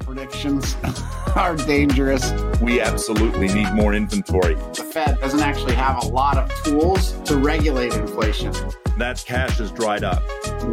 Predictions 0.00 0.76
are 1.36 1.56
dangerous. 1.56 2.32
We 2.60 2.80
absolutely 2.80 3.48
need 3.48 3.72
more 3.72 3.94
inventory. 3.94 4.54
The 4.54 4.88
Fed 4.92 5.18
doesn't 5.20 5.40
actually 5.40 5.74
have 5.74 6.02
a 6.02 6.06
lot 6.08 6.36
of 6.36 6.52
tools 6.64 7.12
to 7.22 7.36
regulate 7.36 7.94
inflation. 7.94 8.52
That 8.98 9.22
cash 9.26 9.58
has 9.58 9.70
dried 9.72 10.04
up. 10.04 10.22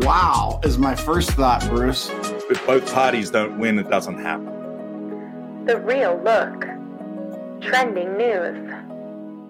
Wow, 0.04 0.60
is 0.64 0.78
my 0.78 0.96
first 0.96 1.32
thought, 1.32 1.68
Bruce. 1.70 2.10
If 2.50 2.66
both 2.66 2.92
parties 2.94 3.30
don't 3.32 3.60
win, 3.60 3.80
it 3.80 3.90
doesn't 3.90 4.18
happen. 4.20 5.66
The 5.66 5.80
Real 5.80 6.20
Look. 6.23 6.62
Trending 7.62 8.18
news. 8.18 8.57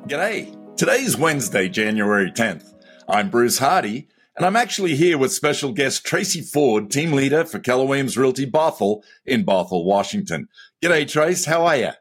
G'day. 0.07 0.55
Today's 0.75 1.17
Wednesday, 1.17 1.67
January 1.67 2.31
10th. 2.31 2.73
I'm 3.07 3.29
Bruce 3.29 3.57
Hardy, 3.59 4.07
and 4.37 4.45
I'm 4.45 4.55
actually 4.55 4.95
here 4.95 5.17
with 5.17 5.33
special 5.33 5.71
guest 5.71 6.05
Tracey 6.05 6.41
Forde, 6.41 6.89
team 6.89 7.11
leader 7.11 7.45
for 7.45 7.59
Keller 7.59 7.85
Williams 7.85 8.17
Realty 8.17 8.49
Bothell 8.49 9.01
in 9.25 9.43
Bothell, 9.43 9.83
Washington. 9.83 10.47
G'day, 10.81 11.07
Trace. 11.07 11.45
How 11.45 11.65
are 11.65 11.75
you? 11.75 11.91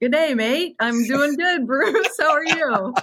Good 0.00 0.12
day, 0.12 0.34
mate. 0.34 0.74
I'm 0.80 1.04
doing 1.04 1.36
good, 1.36 1.66
Bruce. 1.66 2.16
How 2.20 2.32
are 2.32 2.44
you? 2.44 2.94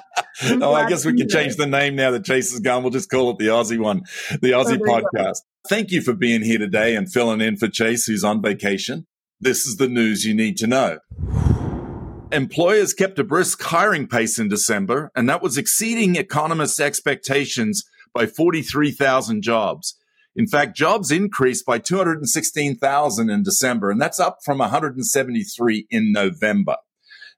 oh, 0.62 0.74
I 0.74 0.90
guess 0.90 1.06
we 1.06 1.16
can 1.16 1.30
change 1.30 1.56
the 1.56 1.66
name 1.66 1.96
now 1.96 2.12
that 2.12 2.26
Chase 2.26 2.52
is 2.52 2.60
gone. 2.60 2.84
We'll 2.84 2.92
just 2.92 3.10
call 3.10 3.32
it 3.32 3.38
the 3.38 3.48
Aussie 3.48 3.80
one, 3.80 4.02
the 4.42 4.54
oh, 4.54 4.64
Aussie 4.64 4.80
oh, 4.80 5.02
podcast. 5.02 5.38
Thank 5.70 5.92
you 5.92 6.02
for 6.02 6.14
being 6.14 6.44
here 6.44 6.60
today 6.60 6.96
and 6.96 7.12
filling 7.12 7.42
in 7.42 7.58
for 7.58 7.70
Chase, 7.70 8.06
who's 8.06 8.24
on 8.24 8.42
vacation. 8.42 9.08
This 9.40 9.66
is 9.66 9.78
the 9.78 9.88
news 9.88 10.26
you 10.26 10.34
need 10.34 10.58
to 10.58 10.68
know. 10.68 11.00
Employers 12.32 12.94
kept 12.94 13.20
a 13.20 13.24
brisk 13.24 13.62
hiring 13.62 14.08
pace 14.08 14.38
in 14.38 14.48
December, 14.48 15.12
and 15.16 15.28
that 15.30 15.42
was 15.42 15.58
exceeding 15.58 16.16
economists' 16.16 16.80
expectations 16.80 17.84
by 18.14 18.26
43,000 18.26 19.42
jobs. 19.42 19.98
In 20.36 20.48
fact, 20.48 20.78
jobs 20.78 21.12
increased 21.12 21.66
by 21.66 21.78
216,000 21.78 23.30
in 23.30 23.44
December, 23.44 23.92
and 23.92 24.02
that's 24.02 24.20
up 24.20 24.40
from 24.46 24.60
173 24.60 25.88
in 25.90 26.12
November. 26.12 26.78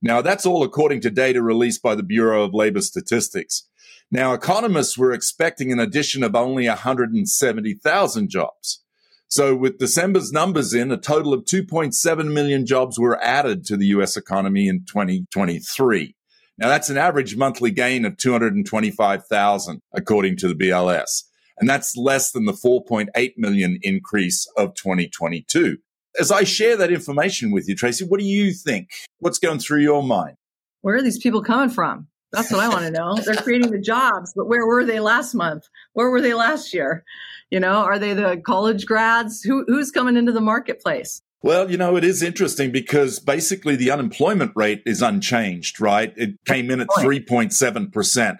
Now, 0.01 0.21
that's 0.21 0.45
all 0.45 0.63
according 0.63 1.01
to 1.01 1.09
data 1.09 1.41
released 1.41 1.81
by 1.81 1.95
the 1.95 2.03
Bureau 2.03 2.43
of 2.43 2.53
Labor 2.53 2.81
Statistics. 2.81 3.67
Now, 4.11 4.33
economists 4.33 4.97
were 4.97 5.11
expecting 5.11 5.71
an 5.71 5.79
addition 5.79 6.23
of 6.23 6.35
only 6.35 6.67
170,000 6.67 8.29
jobs. 8.29 8.83
So 9.27 9.55
with 9.55 9.79
December's 9.79 10.31
numbers 10.31 10.75
in, 10.75 10.91
a 10.91 10.97
total 10.97 11.33
of 11.33 11.45
2.7 11.45 12.31
million 12.31 12.67
jobs 12.67 12.99
were 12.99 13.19
added 13.23 13.65
to 13.65 13.75
the 13.75 13.87
US 13.87 14.15
economy 14.15 14.67
in 14.67 14.85
2023. 14.85 16.15
Now 16.57 16.67
that's 16.67 16.89
an 16.89 16.97
average 16.97 17.35
monthly 17.35 17.71
gain 17.71 18.05
of 18.05 18.17
225,000 18.17 19.81
according 19.93 20.37
to 20.37 20.47
the 20.47 20.55
BLS. 20.55 21.23
And 21.57 21.69
that's 21.69 21.95
less 21.95 22.31
than 22.31 22.45
the 22.45 22.53
4.8 22.53 23.33
million 23.37 23.79
increase 23.81 24.47
of 24.57 24.73
2022. 24.75 25.77
As 26.19 26.31
I 26.31 26.43
share 26.43 26.77
that 26.77 26.91
information 26.91 27.51
with 27.51 27.67
you, 27.67 27.75
Tracey, 27.75 28.05
what 28.05 28.19
do 28.19 28.25
you 28.25 28.53
think? 28.53 28.89
What's 29.19 29.39
going 29.39 29.59
through 29.59 29.81
your 29.81 30.03
mind? 30.03 30.35
Where 30.81 30.95
are 30.95 31.01
these 31.01 31.19
people 31.19 31.41
coming 31.41 31.69
from? 31.69 32.07
That's 32.31 32.51
what 32.51 32.61
I 32.61 32.67
want 32.67 32.81
to 32.81 32.91
know. 32.91 33.15
They're 33.25 33.35
creating 33.35 33.71
the 33.71 33.79
jobs, 33.79 34.33
but 34.35 34.47
where 34.47 34.65
were 34.65 34.83
they 34.83 34.99
last 34.99 35.33
month? 35.33 35.67
Where 35.93 36.09
were 36.09 36.21
they 36.21 36.33
last 36.33 36.73
year? 36.73 37.03
You 37.51 37.59
know, 37.59 37.83
are 37.83 37.99
they 37.99 38.13
the 38.13 38.41
college 38.43 38.85
grads? 38.85 39.43
Who, 39.43 39.63
who's 39.67 39.91
coming 39.91 40.17
into 40.17 40.31
the 40.31 40.41
marketplace? 40.41 41.21
Well, 41.43 41.69
you 41.69 41.75
know, 41.75 41.97
it 41.97 42.05
is 42.05 42.23
interesting 42.23 42.71
because 42.71 43.19
basically 43.19 43.75
the 43.75 43.91
unemployment 43.91 44.53
rate 44.55 44.81
is 44.85 45.01
unchanged, 45.01 45.81
right? 45.81 46.13
It 46.15 46.43
came 46.45 46.71
in 46.71 46.79
at 46.79 46.87
3.7%. 46.87 48.37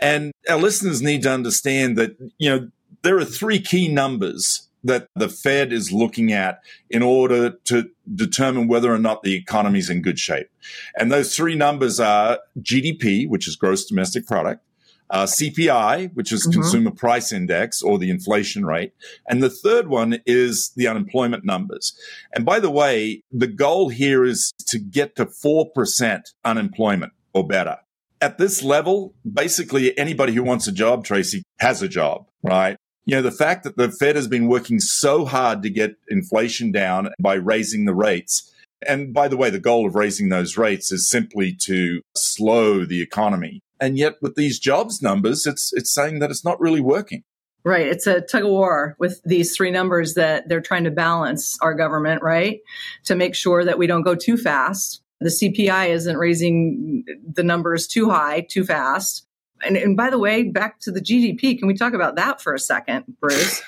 And 0.00 0.32
our 0.48 0.56
listeners 0.56 1.02
need 1.02 1.22
to 1.24 1.32
understand 1.32 1.98
that, 1.98 2.16
you 2.38 2.48
know, 2.48 2.70
there 3.02 3.18
are 3.18 3.24
three 3.24 3.60
key 3.60 3.88
numbers 3.88 4.68
that 4.84 5.08
the 5.16 5.28
Fed 5.28 5.72
is 5.72 5.90
looking 5.90 6.32
at 6.32 6.60
in 6.88 7.02
order 7.02 7.50
to 7.64 7.90
determine 8.14 8.68
whether 8.68 8.92
or 8.94 8.98
not 8.98 9.24
the 9.24 9.34
economy 9.34 9.80
is 9.80 9.90
in 9.90 10.00
good 10.00 10.20
shape. 10.20 10.48
And 10.96 11.10
those 11.10 11.34
three 11.34 11.56
numbers 11.56 11.98
are 11.98 12.38
GDP, 12.60 13.28
which 13.28 13.48
is 13.48 13.56
gross 13.56 13.84
domestic 13.84 14.26
product, 14.26 14.62
uh, 15.10 15.24
CPI, 15.24 16.14
which 16.14 16.32
is 16.32 16.42
mm-hmm. 16.42 16.60
consumer 16.60 16.90
price 16.90 17.32
index 17.32 17.82
or 17.82 17.98
the 17.98 18.10
inflation 18.10 18.64
rate. 18.64 18.92
And 19.28 19.42
the 19.42 19.50
third 19.50 19.88
one 19.88 20.18
is 20.26 20.72
the 20.76 20.88
unemployment 20.88 21.44
numbers. 21.44 21.96
And 22.34 22.44
by 22.44 22.60
the 22.60 22.70
way, 22.70 23.22
the 23.30 23.46
goal 23.46 23.88
here 23.88 24.24
is 24.24 24.52
to 24.66 24.78
get 24.78 25.16
to 25.16 25.26
4% 25.26 26.22
unemployment 26.44 27.12
or 27.32 27.46
better. 27.46 27.78
At 28.20 28.38
this 28.38 28.62
level, 28.62 29.14
basically 29.30 29.96
anybody 29.98 30.32
who 30.32 30.42
wants 30.42 30.66
a 30.66 30.72
job, 30.72 31.04
Tracey, 31.04 31.42
has 31.58 31.82
a 31.82 31.88
job, 31.88 32.26
right? 32.42 32.76
You 33.04 33.16
know, 33.16 33.22
the 33.22 33.30
fact 33.30 33.64
that 33.64 33.76
the 33.76 33.90
Fed 33.90 34.16
has 34.16 34.28
been 34.28 34.48
working 34.48 34.80
so 34.80 35.26
hard 35.26 35.62
to 35.62 35.70
get 35.70 35.96
inflation 36.08 36.72
down 36.72 37.10
by 37.20 37.34
raising 37.34 37.84
the 37.84 37.94
rates. 37.94 38.50
And 38.86 39.12
by 39.12 39.28
the 39.28 39.36
way, 39.36 39.50
the 39.50 39.60
goal 39.60 39.86
of 39.86 39.94
raising 39.94 40.30
those 40.30 40.56
rates 40.56 40.90
is 40.90 41.08
simply 41.08 41.54
to 41.62 42.00
slow 42.16 42.84
the 42.84 43.02
economy. 43.02 43.60
And 43.80 43.98
yet 43.98 44.16
with 44.22 44.34
these 44.34 44.58
jobs 44.58 45.02
numbers, 45.02 45.46
it's, 45.46 45.72
it's 45.72 45.92
saying 45.92 46.20
that 46.20 46.30
it's 46.30 46.44
not 46.44 46.60
really 46.60 46.80
working. 46.80 47.24
Right. 47.64 47.86
It's 47.86 48.06
a 48.06 48.20
tug 48.20 48.44
of 48.44 48.50
war 48.50 48.94
with 48.98 49.22
these 49.24 49.56
three 49.56 49.70
numbers 49.70 50.14
that 50.14 50.48
they're 50.48 50.60
trying 50.60 50.84
to 50.84 50.90
balance 50.90 51.58
our 51.62 51.72
government, 51.72 52.22
right? 52.22 52.60
To 53.04 53.14
make 53.14 53.34
sure 53.34 53.64
that 53.64 53.78
we 53.78 53.86
don't 53.86 54.02
go 54.02 54.14
too 54.14 54.36
fast. 54.36 55.00
The 55.20 55.30
CPI 55.30 55.88
isn't 55.88 56.16
raising 56.18 57.04
the 57.26 57.42
numbers 57.42 57.86
too 57.86 58.10
high, 58.10 58.42
too 58.42 58.64
fast. 58.64 59.26
And, 59.64 59.78
and 59.78 59.96
by 59.96 60.10
the 60.10 60.18
way, 60.18 60.42
back 60.42 60.78
to 60.80 60.90
the 60.90 61.00
GDP, 61.00 61.58
can 61.58 61.66
we 61.66 61.74
talk 61.74 61.94
about 61.94 62.16
that 62.16 62.42
for 62.42 62.52
a 62.52 62.58
second, 62.58 63.04
Bruce? 63.18 63.62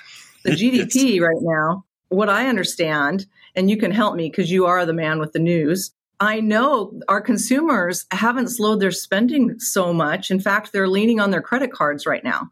The 0.45 0.50
GDP 0.53 1.19
right 1.21 1.41
now, 1.41 1.87
what 2.09 2.28
I 2.28 2.49
understand, 2.49 3.27
and 3.55 3.71
you 3.71 3.78
can 3.78 3.93
help 3.93 4.15
me 4.15 4.28
because 4.28 4.50
you 4.50 4.66
are 4.66 4.84
the 4.84 4.93
man 4.93 5.19
with 5.19 5.33
the 5.33 5.39
news. 5.39 5.93
I 6.19 6.41
know 6.41 6.99
our 7.09 7.21
consumers 7.21 8.06
haven't 8.10 8.49
slowed 8.49 8.81
their 8.81 8.91
spending 8.91 9.59
so 9.59 9.93
much. 9.93 10.31
In 10.31 10.41
fact, 10.41 10.72
they're 10.72 10.88
leaning 10.88 11.21
on 11.21 11.31
their 11.31 11.43
credit 11.43 11.72
cards 11.72 12.06
right 12.06 12.25
now. 12.25 12.49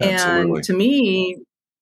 Absolutely. 0.00 0.56
And 0.56 0.64
to 0.64 0.72
me, 0.74 1.38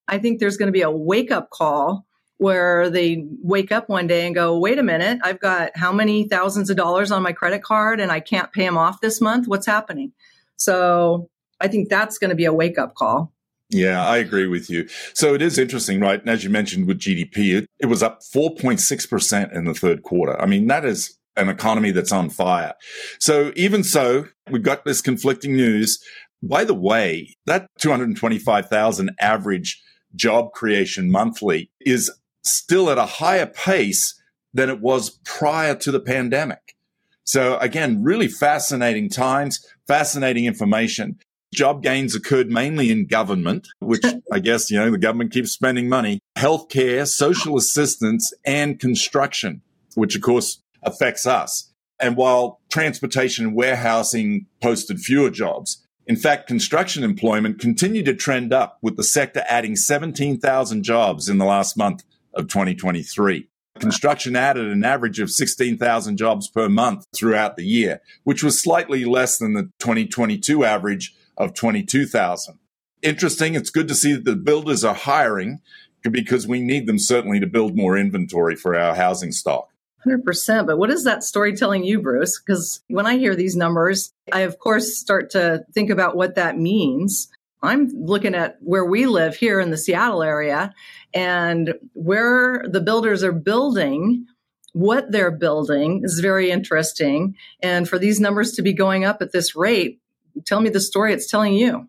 I 0.07 0.19
think 0.19 0.39
there's 0.39 0.57
going 0.57 0.69
to 0.69 0.73
be 0.73 0.83
a 0.83 0.91
wake 0.91 1.31
up 1.31 1.51
call 1.51 2.07
where 2.39 2.91
they 2.91 3.25
wake 3.43 3.73
up 3.73 3.89
one 3.89 4.07
day 4.07 4.27
and 4.27 4.35
go, 4.35 4.59
wait 4.59 4.79
a 4.79 4.83
minute, 4.83 5.19
I've 5.23 5.41
got 5.41 5.71
how 5.77 5.93
many 5.93 6.29
thousands 6.29 6.71
of 6.71 6.77
dollars 6.77 7.11
on 7.11 7.23
my 7.23 7.33
credit 7.33 7.63
card 7.63 8.01
and 8.01 8.13
I 8.13 8.21
can't 8.21 8.53
pay 8.53 8.65
them 8.65 8.77
off 8.77 9.01
this 9.01 9.21
month? 9.21 9.49
What's 9.49 9.67
happening? 9.67 10.13
So 10.57 11.31
I 11.61 11.69
think 11.69 11.89
that's 11.89 12.19
going 12.19 12.31
to 12.31 12.37
be 12.37 12.45
a 12.45 12.53
wake 12.53 12.79
up 12.79 12.95
call. 12.95 13.33
Yeah, 13.71 14.07
I 14.07 14.19
agree 14.19 14.47
with 14.47 14.69
you. 14.69 14.89
So 15.15 15.35
it 15.35 15.43
is 15.43 15.59
interesting, 15.59 16.01
right? 16.01 16.21
And 16.21 16.29
as 16.29 16.45
you 16.45 16.51
mentioned 16.51 16.87
with 16.87 16.99
GDP, 16.99 17.57
it, 17.57 17.71
it 17.81 17.87
was 17.87 18.03
up 18.03 18.21
4.6% 18.21 19.53
in 19.53 19.65
the 19.65 19.75
third 19.75 20.03
quarter. 20.03 20.41
I 20.41 20.47
mean, 20.47 20.67
that 20.67 20.85
is 20.85 21.19
an 21.37 21.49
economy 21.49 21.91
that's 21.91 22.13
on 22.13 22.31
fire. 22.31 22.75
So 23.19 23.53
even 23.57 23.85
so, 23.85 24.27
we've 24.51 24.63
got 24.63 24.85
this 24.85 25.01
conflicting 25.01 25.57
news. 25.57 25.99
By 26.43 26.65
the 26.65 26.75
way, 26.75 27.37
that 27.47 27.69
225,000 27.79 29.11
average 29.21 29.83
job 30.15 30.53
creation 30.53 31.11
monthly 31.11 31.71
is 31.81 32.11
still 32.43 32.91
at 32.91 32.99
a 32.99 33.07
higher 33.07 33.47
pace 33.47 34.21
than 34.53 34.71
it 34.71 34.81
was 34.81 35.19
prior 35.25 35.75
to 35.75 35.91
the 35.91 36.01
pandemic. 36.01 36.77
So 37.25 37.59
again, 37.59 38.03
really 38.03 38.29
fascinating 38.29 39.09
times, 39.09 39.67
fascinating 39.87 40.45
information. 40.45 41.19
Job 41.53 41.83
gains 41.83 42.15
occurred 42.15 42.51
mainly 42.51 42.91
in 42.91 43.07
government, 43.07 43.69
which 43.81 44.05
I 44.33 44.39
guess, 44.39 44.71
you 44.71 44.79
know, 44.79 44.91
the 44.91 44.99
government 44.99 45.33
keeps 45.33 45.53
spending 45.53 45.89
money, 45.89 46.21
healthcare, 46.37 47.07
social 47.09 47.57
assistance, 47.57 48.33
and 48.45 48.79
construction, 48.79 49.63
which 49.95 50.15
of 50.15 50.23
course 50.23 50.61
affects 50.85 51.27
us. 51.27 51.73
And 52.01 52.17
while 52.17 52.61
transportation 52.71 53.47
and 53.47 53.57
warehousing 53.57 54.47
posted 54.61 55.01
fewer 55.01 55.31
jobs, 55.31 55.85
in 56.07 56.17
fact, 56.17 56.47
construction 56.47 57.03
employment 57.03 57.59
continued 57.59 58.05
to 58.07 58.15
trend 58.15 58.53
up 58.53 58.79
with 58.83 58.97
the 58.97 59.05
sector 59.05 59.43
adding 59.49 59.75
17,000 59.75 60.83
jobs 60.83 61.29
in 61.29 61.39
the 61.39 61.47
last 61.47 61.77
month 61.77 62.05
of 62.35 62.49
2023. 62.49 63.49
Construction 63.81 64.37
added 64.37 64.67
an 64.67 64.85
average 64.85 65.19
of 65.19 65.31
16,000 65.31 66.17
jobs 66.17 66.49
per 66.49 66.69
month 66.69 67.07
throughout 67.15 67.57
the 67.57 67.65
year, 67.65 68.01
which 68.23 68.43
was 68.43 68.63
slightly 68.63 69.05
less 69.05 69.39
than 69.39 69.55
the 69.55 69.71
2022 69.81 70.65
average 70.65 71.15
of 71.37 71.55
22,000. 71.55 72.59
Interesting. 73.03 73.55
It's 73.55 73.71
good 73.71 73.89
to 73.89 73.95
see 73.95 74.13
that 74.13 74.25
the 74.25 74.37
builders 74.37 74.85
are 74.85 74.95
hiring 74.95 75.61
because 76.03 76.47
we 76.47 76.61
need 76.61 76.87
them 76.87 76.99
certainly 76.99 77.41
to 77.41 77.47
build 77.47 77.77
more 77.77 77.97
inventory 77.97 78.55
for 78.55 78.77
our 78.77 78.95
housing 78.95 79.33
stock. 79.33 79.69
100%. 80.07 80.67
But 80.67 80.79
what 80.79 80.91
is 80.91 81.05
that 81.05 81.25
story 81.25 81.57
telling 81.57 81.85
you, 81.85 82.01
Bruce? 82.01 82.41
Because 82.41 82.83
when 82.89 83.07
I 83.07 83.17
hear 83.17 83.35
these 83.35 83.57
numbers, 83.57 84.13
I, 84.33 84.41
of 84.41 84.59
course, 84.59 84.99
start 84.99 85.31
to 85.31 85.65
think 85.73 85.91
about 85.91 86.17
what 86.17 86.35
that 86.35 86.59
means. 86.59 87.29
I'm 87.63 87.89
looking 87.95 88.35
at 88.35 88.59
where 88.61 88.85
we 88.85 89.07
live 89.07 89.37
here 89.37 89.59
in 89.59 89.71
the 89.71 89.79
Seattle 89.79 90.23
area 90.23 90.75
and 91.15 91.75
where 91.95 92.65
the 92.69 92.81
builders 92.81 93.25
are 93.25 93.33
building. 93.33 94.27
What 94.73 95.11
they're 95.11 95.31
building 95.31 96.03
is 96.05 96.21
very 96.21 96.51
interesting. 96.51 97.37
And 97.63 97.89
for 97.89 97.99
these 97.99 98.21
numbers 98.21 98.53
to 98.53 98.63
be 98.63 98.73
going 98.73 99.05
up 99.05 99.23
at 99.23 99.33
this 99.33 99.57
rate, 99.57 100.01
tell 100.45 100.61
me 100.61 100.69
the 100.69 100.81
story 100.81 101.13
it's 101.13 101.31
telling 101.31 101.55
you. 101.55 101.89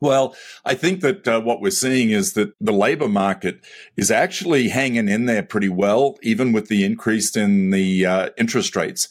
Well, 0.00 0.36
I 0.64 0.74
think 0.74 1.00
that 1.00 1.26
uh, 1.26 1.40
what 1.40 1.60
we're 1.60 1.70
seeing 1.70 2.10
is 2.10 2.34
that 2.34 2.52
the 2.60 2.72
labor 2.72 3.08
market 3.08 3.64
is 3.96 4.12
actually 4.12 4.68
hanging 4.68 5.08
in 5.08 5.26
there 5.26 5.42
pretty 5.42 5.68
well, 5.68 6.16
even 6.22 6.52
with 6.52 6.68
the 6.68 6.84
increase 6.84 7.36
in 7.36 7.70
the 7.70 8.06
uh, 8.06 8.28
interest 8.38 8.76
rates. 8.76 9.08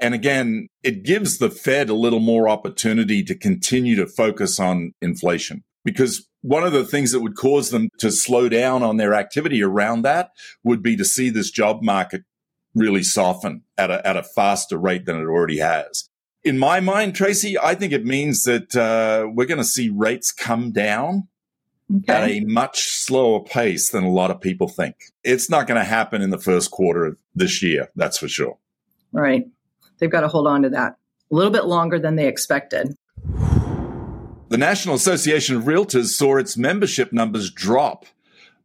And 0.00 0.14
again, 0.14 0.68
it 0.82 1.04
gives 1.04 1.38
the 1.38 1.50
Fed 1.50 1.90
a 1.90 1.94
little 1.94 2.20
more 2.20 2.48
opportunity 2.48 3.22
to 3.24 3.34
continue 3.34 3.96
to 3.96 4.06
focus 4.06 4.58
on 4.58 4.94
inflation 5.02 5.62
because 5.84 6.26
one 6.40 6.64
of 6.64 6.72
the 6.72 6.86
things 6.86 7.12
that 7.12 7.20
would 7.20 7.36
cause 7.36 7.68
them 7.68 7.90
to 7.98 8.10
slow 8.10 8.48
down 8.48 8.82
on 8.82 8.96
their 8.96 9.12
activity 9.12 9.62
around 9.62 10.02
that 10.02 10.30
would 10.64 10.82
be 10.82 10.96
to 10.96 11.04
see 11.04 11.28
this 11.28 11.50
job 11.50 11.82
market 11.82 12.22
really 12.74 13.02
soften 13.02 13.62
at 13.76 13.90
a, 13.90 14.06
at 14.06 14.16
a 14.16 14.22
faster 14.22 14.78
rate 14.78 15.04
than 15.04 15.16
it 15.16 15.24
already 15.24 15.58
has 15.58 16.08
in 16.42 16.58
my 16.58 16.80
mind, 16.80 17.14
Tracey, 17.14 17.58
I 17.58 17.74
think 17.74 17.92
it 17.92 18.04
means 18.04 18.44
that 18.44 18.74
uh, 18.74 19.28
we're 19.28 19.46
going 19.46 19.58
to 19.58 19.64
see 19.64 19.88
rates 19.88 20.32
come 20.32 20.72
down 20.72 21.28
okay. 21.98 22.12
at 22.12 22.30
a 22.30 22.40
much 22.40 22.82
slower 22.82 23.42
pace 23.42 23.90
than 23.90 24.04
a 24.04 24.10
lot 24.10 24.30
of 24.30 24.40
people 24.40 24.68
think. 24.68 24.96
It's 25.22 25.50
not 25.50 25.66
going 25.66 25.78
to 25.78 25.84
happen 25.84 26.22
in 26.22 26.30
the 26.30 26.38
first 26.38 26.70
quarter 26.70 27.04
of 27.04 27.16
this 27.34 27.62
year, 27.62 27.90
that's 27.94 28.18
for 28.18 28.28
sure. 28.28 28.58
Right. 29.12 29.46
They've 29.98 30.10
got 30.10 30.22
to 30.22 30.28
hold 30.28 30.46
on 30.46 30.62
to 30.62 30.70
that 30.70 30.96
a 31.30 31.34
little 31.34 31.52
bit 31.52 31.66
longer 31.66 31.98
than 31.98 32.16
they 32.16 32.26
expected. 32.26 32.96
The 34.48 34.58
National 34.58 34.96
Association 34.96 35.56
of 35.56 35.64
Realtors 35.64 36.06
saw 36.06 36.36
its 36.36 36.56
membership 36.56 37.12
numbers 37.12 37.50
drop 37.50 38.06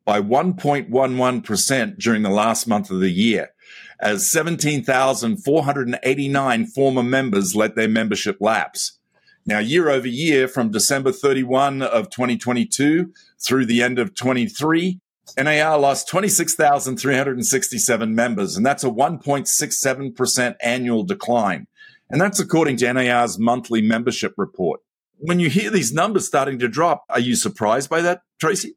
by 0.04 0.22
1.11% 0.22 2.00
during 2.00 2.22
the 2.24 2.30
last 2.30 2.68
month 2.68 2.90
of 2.90 3.00
the 3.00 3.10
year 3.10 3.52
as 4.00 4.32
17,489 4.32 6.66
former 6.68 7.04
members 7.04 7.56
let 7.56 7.76
their 7.76 7.88
membership 7.88 8.38
lapse. 8.40 8.98
Now, 9.46 9.60
year 9.60 9.90
over 9.90 10.08
year, 10.08 10.48
from 10.48 10.72
December 10.72 11.12
31 11.12 11.84
of 11.84 12.10
2022 12.10 13.14
through 13.40 13.68
the 13.68 13.84
end 13.84 14.00
of 14.00 14.16
23, 14.16 15.00
NAR 15.38 15.78
lost 15.78 16.08
26,367 16.08 18.16
members, 18.16 18.58
and 18.58 18.66
that's 18.66 18.84
a 18.84 18.90
1.67% 18.90 20.56
annual 20.62 21.04
decline. 21.04 21.68
And 22.10 22.20
that's 22.22 22.40
according 22.40 22.78
to 22.78 22.94
NAR's 22.94 23.38
monthly 23.40 23.82
membership 23.82 24.34
report. 24.38 24.82
When 25.18 25.40
you 25.40 25.50
hear 25.50 25.72
these 25.72 25.94
numbers 25.94 26.28
starting 26.28 26.60
to 26.60 26.68
drop, 26.68 27.04
are 27.10 27.20
you 27.20 27.36
surprised 27.36 27.90
by 27.90 28.02
that, 28.02 28.22
Tracey? 28.40 28.76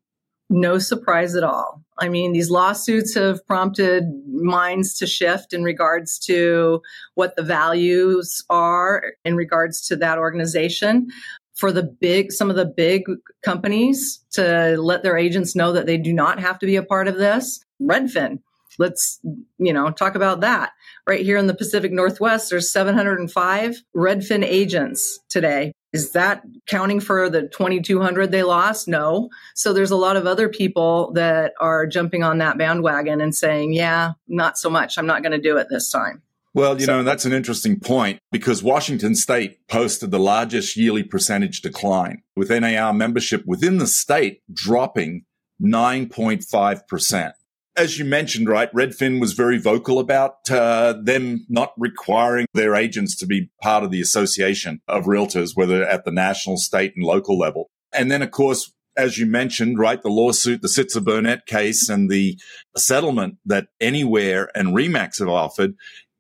No 0.50 0.78
surprise 0.78 1.34
at 1.34 1.44
all. 1.44 1.82
I 1.98 2.08
mean, 2.08 2.32
these 2.32 2.50
lawsuits 2.50 3.14
have 3.14 3.46
prompted 3.46 4.04
minds 4.26 4.96
to 4.98 5.06
shift 5.06 5.52
in 5.52 5.64
regards 5.64 6.18
to 6.20 6.80
what 7.14 7.36
the 7.36 7.42
values 7.42 8.44
are 8.48 9.02
in 9.24 9.36
regards 9.36 9.86
to 9.88 9.96
that 9.96 10.18
organization. 10.18 11.08
For 11.56 11.72
the 11.72 11.82
big, 11.82 12.30
some 12.30 12.50
of 12.50 12.56
the 12.56 12.66
big 12.66 13.04
companies 13.42 14.24
to 14.32 14.76
let 14.80 15.02
their 15.02 15.16
agents 15.16 15.56
know 15.56 15.72
that 15.72 15.86
they 15.86 15.98
do 15.98 16.12
not 16.12 16.38
have 16.38 16.58
to 16.60 16.66
be 16.66 16.76
a 16.76 16.84
part 16.84 17.08
of 17.08 17.16
this. 17.16 17.64
Redfin, 17.82 18.38
let's, 18.78 19.18
you 19.58 19.72
know, 19.72 19.90
talk 19.90 20.14
about 20.14 20.40
that. 20.40 20.70
Right 21.04 21.24
here 21.24 21.36
in 21.36 21.48
the 21.48 21.54
Pacific 21.54 21.90
Northwest, 21.90 22.50
there's 22.50 22.72
705 22.72 23.82
Redfin 23.96 24.44
agents 24.44 25.18
today 25.28 25.72
is 25.92 26.12
that 26.12 26.42
counting 26.66 27.00
for 27.00 27.30
the 27.30 27.42
2200 27.42 28.30
they 28.30 28.42
lost? 28.42 28.88
No. 28.88 29.30
So 29.54 29.72
there's 29.72 29.90
a 29.90 29.96
lot 29.96 30.16
of 30.16 30.26
other 30.26 30.48
people 30.48 31.12
that 31.12 31.54
are 31.60 31.86
jumping 31.86 32.22
on 32.22 32.38
that 32.38 32.58
bandwagon 32.58 33.20
and 33.20 33.34
saying 33.34 33.72
yeah 33.72 34.12
not 34.26 34.58
so 34.58 34.68
much. 34.70 34.98
I'm 34.98 35.06
not 35.06 35.22
going 35.22 35.32
to 35.32 35.38
do 35.38 35.56
it 35.56 35.68
this 35.70 35.90
time. 35.90 36.22
Well, 36.54 36.78
you 36.80 36.86
so, 36.86 36.98
know, 36.98 37.02
that's 37.04 37.24
an 37.24 37.32
interesting 37.32 37.78
point 37.78 38.18
because 38.32 38.62
Washington 38.62 39.14
state 39.14 39.58
posted 39.68 40.10
the 40.10 40.18
largest 40.18 40.76
yearly 40.76 41.04
percentage 41.04 41.60
decline 41.60 42.22
with 42.34 42.50
NAR 42.50 42.92
membership 42.92 43.44
within 43.46 43.78
the 43.78 43.86
state 43.86 44.42
dropping 44.52 45.24
9.5% 45.62 47.32
as 47.78 47.98
you 47.98 48.04
mentioned, 48.04 48.48
right, 48.48 48.72
Redfin 48.72 49.20
was 49.20 49.32
very 49.34 49.56
vocal 49.56 50.00
about 50.00 50.50
uh, 50.50 50.94
them 51.00 51.46
not 51.48 51.72
requiring 51.78 52.46
their 52.52 52.74
agents 52.74 53.16
to 53.16 53.26
be 53.26 53.50
part 53.62 53.84
of 53.84 53.90
the 53.90 54.00
association 54.00 54.80
of 54.88 55.04
realtors, 55.04 55.52
whether 55.54 55.84
at 55.84 56.04
the 56.04 56.10
national, 56.10 56.56
state, 56.56 56.94
and 56.96 57.04
local 57.04 57.38
level. 57.38 57.70
And 57.92 58.10
then, 58.10 58.20
of 58.20 58.32
course, 58.32 58.72
as 58.96 59.16
you 59.16 59.26
mentioned, 59.26 59.78
right, 59.78 60.02
the 60.02 60.08
lawsuit, 60.08 60.60
the 60.60 60.68
Sitzer 60.68 61.02
Burnett 61.02 61.46
case, 61.46 61.88
and 61.88 62.10
the 62.10 62.36
settlement 62.76 63.36
that 63.46 63.68
Anywhere 63.80 64.50
and 64.56 64.74
Remax 64.74 65.20
have 65.20 65.28
offered, 65.28 65.74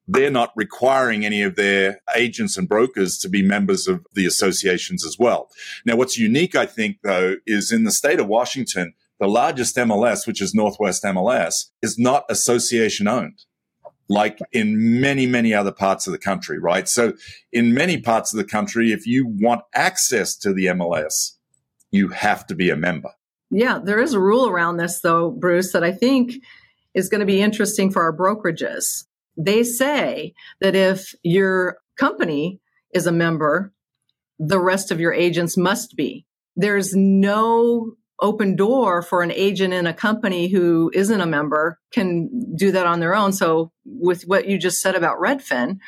they're 0.06 0.30
not 0.30 0.52
requiring 0.54 1.26
any 1.26 1.42
of 1.42 1.56
their 1.56 2.00
agents 2.14 2.56
and 2.56 2.68
brokers 2.68 3.18
to 3.18 3.28
be 3.28 3.42
members 3.42 3.88
of 3.88 4.06
the 4.14 4.26
associations 4.26 5.04
as 5.04 5.18
well. 5.18 5.48
Now, 5.84 5.96
what's 5.96 6.16
unique, 6.16 6.54
I 6.54 6.66
think, 6.66 6.98
though, 7.02 7.36
is 7.46 7.72
in 7.72 7.82
the 7.82 7.90
state 7.90 8.20
of 8.20 8.28
Washington, 8.28 8.94
the 9.20 9.28
largest 9.28 9.76
MLS, 9.76 10.26
which 10.26 10.40
is 10.40 10.54
Northwest 10.54 11.02
MLS, 11.04 11.70
is 11.82 11.98
not 11.98 12.24
association 12.28 13.08
owned 13.08 13.44
like 14.08 14.38
in 14.52 15.00
many, 15.00 15.26
many 15.26 15.52
other 15.52 15.72
parts 15.72 16.06
of 16.06 16.12
the 16.12 16.18
country, 16.18 16.58
right? 16.58 16.88
So 16.88 17.12
in 17.52 17.74
many 17.74 18.00
parts 18.00 18.32
of 18.32 18.38
the 18.38 18.44
country, 18.44 18.92
if 18.92 19.06
you 19.06 19.26
want 19.26 19.62
access 19.74 20.34
to 20.38 20.52
the 20.52 20.66
MLS, 20.66 21.36
you 21.90 22.08
have 22.08 22.46
to 22.46 22.54
be 22.54 22.70
a 22.70 22.76
member. 22.76 23.10
Yeah, 23.50 23.78
there 23.82 24.00
is 24.00 24.14
a 24.14 24.20
rule 24.20 24.48
around 24.48 24.76
this 24.76 25.00
though, 25.00 25.30
Bruce, 25.30 25.72
that 25.72 25.84
I 25.84 25.92
think 25.92 26.34
is 26.94 27.08
going 27.08 27.20
to 27.20 27.26
be 27.26 27.40
interesting 27.40 27.90
for 27.90 28.02
our 28.02 28.16
brokerages. 28.16 29.04
They 29.36 29.62
say 29.62 30.34
that 30.60 30.74
if 30.74 31.14
your 31.22 31.78
company 31.96 32.60
is 32.92 33.06
a 33.06 33.12
member, 33.12 33.72
the 34.38 34.60
rest 34.60 34.90
of 34.90 35.00
your 35.00 35.12
agents 35.12 35.56
must 35.56 35.96
be. 35.96 36.26
There's 36.56 36.94
no 36.94 37.92
open 38.20 38.56
door 38.56 39.02
for 39.02 39.22
an 39.22 39.30
agent 39.32 39.72
in 39.72 39.86
a 39.86 39.94
company 39.94 40.48
who 40.48 40.90
isn't 40.94 41.20
a 41.20 41.26
member 41.26 41.78
can 41.92 42.54
do 42.56 42.72
that 42.72 42.86
on 42.86 43.00
their 43.00 43.14
own. 43.14 43.32
So 43.32 43.72
with 43.84 44.22
what 44.22 44.48
you 44.48 44.58
just 44.58 44.80
said 44.80 44.94
about 44.94 45.18
Redfin, 45.18 45.78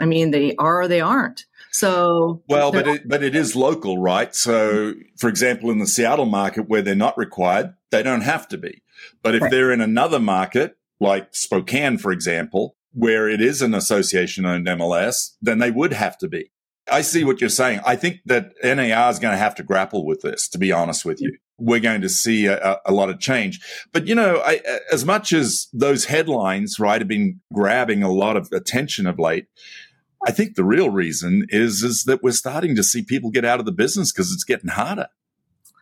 I 0.00 0.06
mean, 0.06 0.30
they 0.30 0.54
are 0.56 0.82
or 0.82 0.88
they 0.88 1.00
aren't. 1.00 1.46
So 1.70 2.42
well, 2.48 2.72
but 2.72 2.86
it, 2.86 3.08
but 3.08 3.22
it 3.22 3.36
is 3.36 3.54
local, 3.54 3.98
right? 3.98 4.34
So, 4.34 4.94
for 5.18 5.28
example, 5.28 5.70
in 5.70 5.78
the 5.78 5.86
Seattle 5.86 6.26
market 6.26 6.68
where 6.68 6.82
they're 6.82 6.94
not 6.94 7.18
required, 7.18 7.74
they 7.90 8.02
don't 8.02 8.22
have 8.22 8.48
to 8.48 8.58
be. 8.58 8.82
But 9.22 9.34
if 9.34 9.42
right. 9.42 9.50
they're 9.50 9.72
in 9.72 9.80
another 9.80 10.18
market 10.18 10.76
like 11.00 11.28
Spokane, 11.34 11.98
for 11.98 12.10
example, 12.10 12.76
where 12.92 13.28
it 13.28 13.40
is 13.40 13.62
an 13.62 13.74
association 13.74 14.44
owned 14.44 14.66
MLS, 14.66 15.34
then 15.40 15.58
they 15.58 15.70
would 15.70 15.92
have 15.92 16.18
to 16.18 16.28
be. 16.28 16.50
I 16.90 17.02
see 17.02 17.24
what 17.24 17.40
you're 17.40 17.50
saying. 17.50 17.80
I 17.86 17.96
think 17.96 18.20
that 18.26 18.52
NAR 18.62 19.10
is 19.10 19.18
going 19.18 19.32
to 19.32 19.38
have 19.38 19.54
to 19.56 19.62
grapple 19.62 20.04
with 20.06 20.22
this, 20.22 20.48
to 20.48 20.58
be 20.58 20.72
honest 20.72 21.04
with 21.04 21.20
you. 21.20 21.36
We're 21.58 21.80
going 21.80 22.02
to 22.02 22.08
see 22.08 22.46
a, 22.46 22.78
a 22.84 22.92
lot 22.92 23.10
of 23.10 23.18
change. 23.18 23.60
But, 23.92 24.06
you 24.06 24.14
know, 24.14 24.40
I, 24.44 24.60
as 24.92 25.04
much 25.04 25.32
as 25.32 25.68
those 25.72 26.04
headlines, 26.04 26.78
right, 26.78 27.00
have 27.00 27.08
been 27.08 27.40
grabbing 27.52 28.02
a 28.02 28.12
lot 28.12 28.36
of 28.36 28.48
attention 28.52 29.06
of 29.06 29.18
late, 29.18 29.46
I 30.26 30.32
think 30.32 30.54
the 30.54 30.64
real 30.64 30.90
reason 30.90 31.46
is, 31.48 31.82
is 31.82 32.04
that 32.04 32.22
we're 32.22 32.32
starting 32.32 32.74
to 32.76 32.82
see 32.82 33.02
people 33.02 33.30
get 33.30 33.44
out 33.44 33.60
of 33.60 33.66
the 33.66 33.72
business 33.72 34.12
because 34.12 34.32
it's 34.32 34.44
getting 34.44 34.70
harder, 34.70 35.08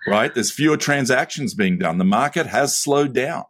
right? 0.07 0.33
There's 0.35 0.53
fewer 0.53 0.77
transactions 0.77 1.55
being 1.55 1.79
done. 1.79 1.99
The 1.99 2.05
market 2.05 2.47
has 2.47 2.77
slowed 2.77 3.13
down. 3.13 3.45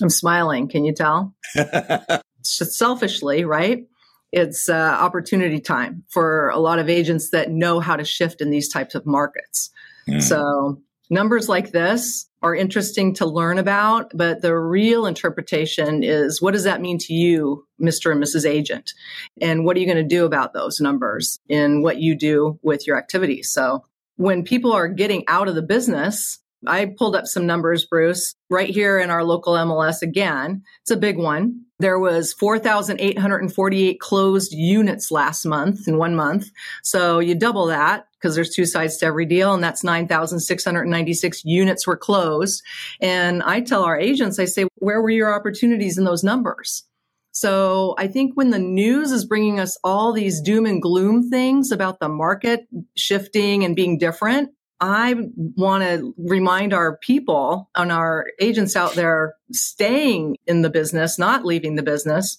I'm 0.00 0.10
smiling. 0.10 0.68
Can 0.68 0.84
you 0.84 0.94
tell? 0.94 1.34
selfishly, 2.42 3.44
right? 3.44 3.86
It's 4.32 4.68
uh, 4.68 4.74
opportunity 4.74 5.60
time 5.60 6.04
for 6.08 6.50
a 6.50 6.58
lot 6.58 6.78
of 6.78 6.88
agents 6.88 7.30
that 7.30 7.50
know 7.50 7.80
how 7.80 7.96
to 7.96 8.04
shift 8.04 8.40
in 8.40 8.50
these 8.50 8.68
types 8.68 8.94
of 8.94 9.06
markets. 9.06 9.70
Mm. 10.08 10.22
So 10.22 10.82
numbers 11.08 11.48
like 11.48 11.72
this 11.72 12.26
are 12.42 12.54
interesting 12.54 13.14
to 13.14 13.26
learn 13.26 13.58
about, 13.58 14.12
but 14.14 14.40
the 14.40 14.56
real 14.56 15.04
interpretation 15.04 16.02
is 16.02 16.40
what 16.40 16.52
does 16.52 16.64
that 16.64 16.80
mean 16.80 16.98
to 16.98 17.12
you, 17.12 17.66
Mr. 17.80 18.12
and 18.12 18.22
Mrs. 18.22 18.48
Agent? 18.48 18.92
And 19.40 19.64
what 19.64 19.76
are 19.76 19.80
you 19.80 19.86
going 19.86 19.96
to 19.96 20.04
do 20.04 20.24
about 20.24 20.54
those 20.54 20.80
numbers 20.80 21.38
in 21.48 21.82
what 21.82 21.98
you 21.98 22.14
do 22.14 22.58
with 22.62 22.86
your 22.86 22.96
activities? 22.96 23.50
So 23.50 23.84
when 24.16 24.44
people 24.44 24.72
are 24.72 24.88
getting 24.88 25.24
out 25.28 25.48
of 25.48 25.54
the 25.54 25.62
business, 25.62 26.38
I 26.66 26.94
pulled 26.98 27.16
up 27.16 27.26
some 27.26 27.46
numbers, 27.46 27.86
Bruce, 27.86 28.34
right 28.50 28.68
here 28.68 28.98
in 28.98 29.10
our 29.10 29.24
local 29.24 29.54
MLS 29.54 30.02
again. 30.02 30.62
It's 30.82 30.90
a 30.90 30.96
big 30.96 31.16
one. 31.16 31.62
There 31.78 31.98
was 31.98 32.34
4,848 32.34 34.00
closed 34.00 34.52
units 34.52 35.10
last 35.10 35.46
month 35.46 35.88
in 35.88 35.96
one 35.96 36.14
month. 36.14 36.50
So 36.82 37.20
you 37.20 37.34
double 37.34 37.66
that 37.66 38.06
because 38.12 38.34
there's 38.34 38.54
two 38.54 38.66
sides 38.66 38.98
to 38.98 39.06
every 39.06 39.24
deal 39.24 39.54
and 39.54 39.64
that's 39.64 39.82
9,696 39.82 41.44
units 41.44 41.86
were 41.86 41.96
closed. 41.96 42.62
And 43.00 43.42
I 43.42 43.62
tell 43.62 43.84
our 43.84 43.98
agents, 43.98 44.38
I 44.38 44.44
say, 44.44 44.66
where 44.76 45.00
were 45.00 45.08
your 45.08 45.34
opportunities 45.34 45.96
in 45.96 46.04
those 46.04 46.22
numbers? 46.22 46.84
So 47.32 47.94
I 47.96 48.08
think 48.08 48.32
when 48.34 48.50
the 48.50 48.58
news 48.58 49.12
is 49.12 49.24
bringing 49.24 49.60
us 49.60 49.78
all 49.82 50.12
these 50.12 50.42
doom 50.42 50.66
and 50.66 50.82
gloom 50.82 51.30
things 51.30 51.70
about 51.70 52.00
the 52.00 52.08
market 52.08 52.66
shifting 52.96 53.64
and 53.64 53.74
being 53.74 53.96
different, 53.96 54.50
I 54.80 55.14
want 55.36 55.84
to 55.84 56.14
remind 56.16 56.72
our 56.72 56.96
people 56.96 57.68
and 57.74 57.92
our 57.92 58.26
agents 58.40 58.76
out 58.76 58.94
there 58.94 59.34
staying 59.52 60.38
in 60.46 60.62
the 60.62 60.70
business, 60.70 61.18
not 61.18 61.44
leaving 61.44 61.76
the 61.76 61.82
business, 61.82 62.38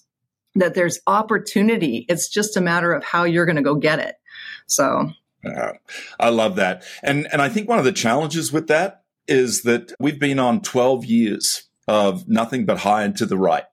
that 0.54 0.74
there's 0.74 0.98
opportunity. 1.06 2.04
It's 2.08 2.28
just 2.28 2.56
a 2.56 2.60
matter 2.60 2.92
of 2.92 3.04
how 3.04 3.24
you're 3.24 3.46
going 3.46 3.56
to 3.56 3.62
go 3.62 3.76
get 3.76 4.00
it. 4.00 4.16
So 4.66 5.12
I 6.18 6.30
love 6.30 6.56
that. 6.56 6.84
And, 7.02 7.28
and 7.32 7.40
I 7.40 7.48
think 7.48 7.68
one 7.68 7.78
of 7.78 7.84
the 7.84 7.92
challenges 7.92 8.52
with 8.52 8.68
that 8.68 9.04
is 9.28 9.62
that 9.62 9.92
we've 9.98 10.18
been 10.18 10.38
on 10.38 10.60
12 10.60 11.04
years 11.04 11.64
of 11.88 12.28
nothing 12.28 12.64
but 12.64 12.78
high 12.78 13.04
and 13.04 13.16
to 13.16 13.26
the 13.26 13.36
right, 13.36 13.64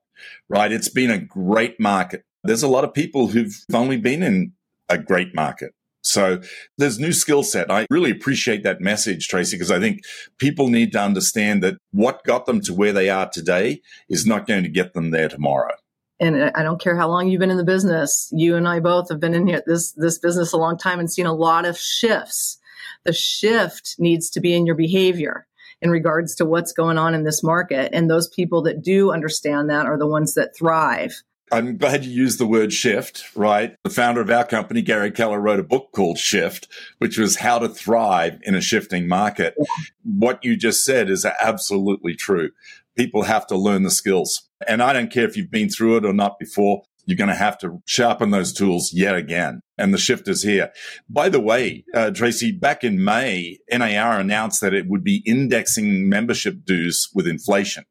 right? 0.48 0.72
It's 0.72 0.90
been 0.90 1.12
a 1.12 1.20
great 1.20 1.80
market. 1.80 2.24
There's 2.44 2.64
a 2.64 2.68
lot 2.68 2.84
of 2.84 2.94
people 2.94 3.28
who've 3.28 3.56
only 3.74 3.98
been 3.98 4.24
in 4.24 4.54
a 4.88 4.98
great 4.98 5.36
market. 5.36 5.74
So 6.10 6.42
there's 6.78 7.00
new 7.00 7.14
skill 7.14 7.44
set. 7.44 7.72
I 7.72 7.86
really 7.90 8.12
appreciate 8.12 8.64
that 8.64 8.82
message, 8.82 9.28
Tracey, 9.28 9.56
because 9.56 9.72
I 9.72 9.80
think 9.80 10.02
people 10.40 10.70
need 10.70 10.92
to 10.94 11.00
understand 11.02 11.64
that 11.64 11.78
what 11.92 12.24
got 12.24 12.46
them 12.46 12.62
to 12.62 12.74
where 12.74 12.94
they 12.94 13.10
are 13.10 13.30
today 13.30 13.82
is 14.10 14.26
not 14.26 14.48
going 14.48 14.64
to 14.64 14.70
get 14.70 14.94
them 14.94 15.12
there 15.12 15.30
tomorrow 15.30 15.76
and 16.20 16.52
I 16.54 16.64
don't 16.64 16.82
care 16.82 16.98
how 16.98 17.08
long 17.08 17.30
you've 17.30 17.40
been 17.40 17.52
in 17.52 17.58
the 17.58 17.64
business. 17.64 18.30
You 18.34 18.56
and 18.56 18.68
I 18.68 18.80
both 18.80 19.10
have 19.10 19.20
been 19.20 19.34
in 19.34 19.48
here, 19.48 19.64
this 19.66 19.94
this 19.94 20.20
business 20.20 20.52
a 20.52 20.58
long 20.58 20.78
time 20.78 21.00
and 21.00 21.12
seen 21.12 21.26
a 21.26 21.34
lot 21.34 21.66
of 21.66 21.78
shifts. 21.78 22.60
The 23.06 23.14
shift 23.14 23.96
needs 23.98 24.30
to 24.32 24.42
be 24.42 24.54
in 24.54 24.66
your 24.66 24.76
behavior 24.76 25.48
in 25.82 25.90
regards 25.92 26.36
to 26.36 26.46
what's 26.46 26.74
going 26.74 26.98
on 26.98 27.16
in 27.16 27.24
this 27.24 27.42
market. 27.42 27.92
And 27.94 28.10
those 28.10 28.28
people 28.28 28.62
that 28.64 28.84
do 28.84 29.12
understand 29.12 29.70
that 29.70 29.86
are 29.86 29.98
the 29.98 30.08
ones 30.08 30.34
that 30.34 30.56
thrive. 30.58 31.24
I'm 31.52 31.78
glad 31.78 32.06
you 32.06 32.12
used 32.12 32.40
the 32.40 32.46
word 32.46 32.72
shift, 32.72 33.24
right? 33.36 33.76
The 33.84 33.90
founder 33.90 34.22
of 34.22 34.30
our 34.30 34.46
company, 34.46 34.82
Gary 34.82 35.12
Keller, 35.12 35.40
wrote 35.40 35.60
a 35.60 35.64
book 35.64 35.92
called 35.94 36.20
Shift, 36.20 36.68
which 37.00 37.18
was 37.18 37.38
how 37.38 37.60
to 37.60 37.70
thrive 37.70 38.40
in 38.44 38.54
a 38.54 38.62
shifting 38.62 39.08
market. 39.08 39.56
What 40.04 40.44
you 40.44 40.56
just 40.56 40.84
said 40.84 41.10
is 41.10 41.26
absolutely 41.26 42.16
true. 42.16 42.52
People 42.96 43.24
have 43.24 43.48
to 43.48 43.58
learn 43.58 43.84
the 43.84 43.92
skills. 43.92 44.50
And 44.68 44.84
I 44.84 44.94
don't 44.94 45.12
care 45.12 45.26
if 45.26 45.38
you've 45.38 45.52
been 45.52 45.70
through 45.70 45.98
it 45.98 46.06
or 46.06 46.14
not 46.14 46.38
before. 46.40 46.84
You're 47.06 47.18
going 47.18 47.30
to 47.30 47.36
have 47.36 47.58
to 47.60 47.82
sharpen 47.86 48.30
those 48.30 48.54
tools 48.54 48.92
yet 48.94 49.16
again. 49.16 49.62
And 49.80 49.92
the 49.92 49.98
shift 49.98 50.28
is 50.28 50.44
here. 50.44 50.72
By 51.10 51.30
the 51.30 51.40
way, 51.40 51.84
uh, 51.96 52.12
Tracey, 52.12 52.52
back 52.52 52.84
in 52.84 53.04
May, 53.04 53.58
NAR 53.72 54.20
announced 54.20 54.62
that 54.62 54.76
it 54.76 54.88
would 54.88 55.04
be 55.04 55.24
indexing 55.26 56.08
membership 56.08 56.66
dues 56.66 57.10
with 57.16 57.26
inflation. 57.26 57.86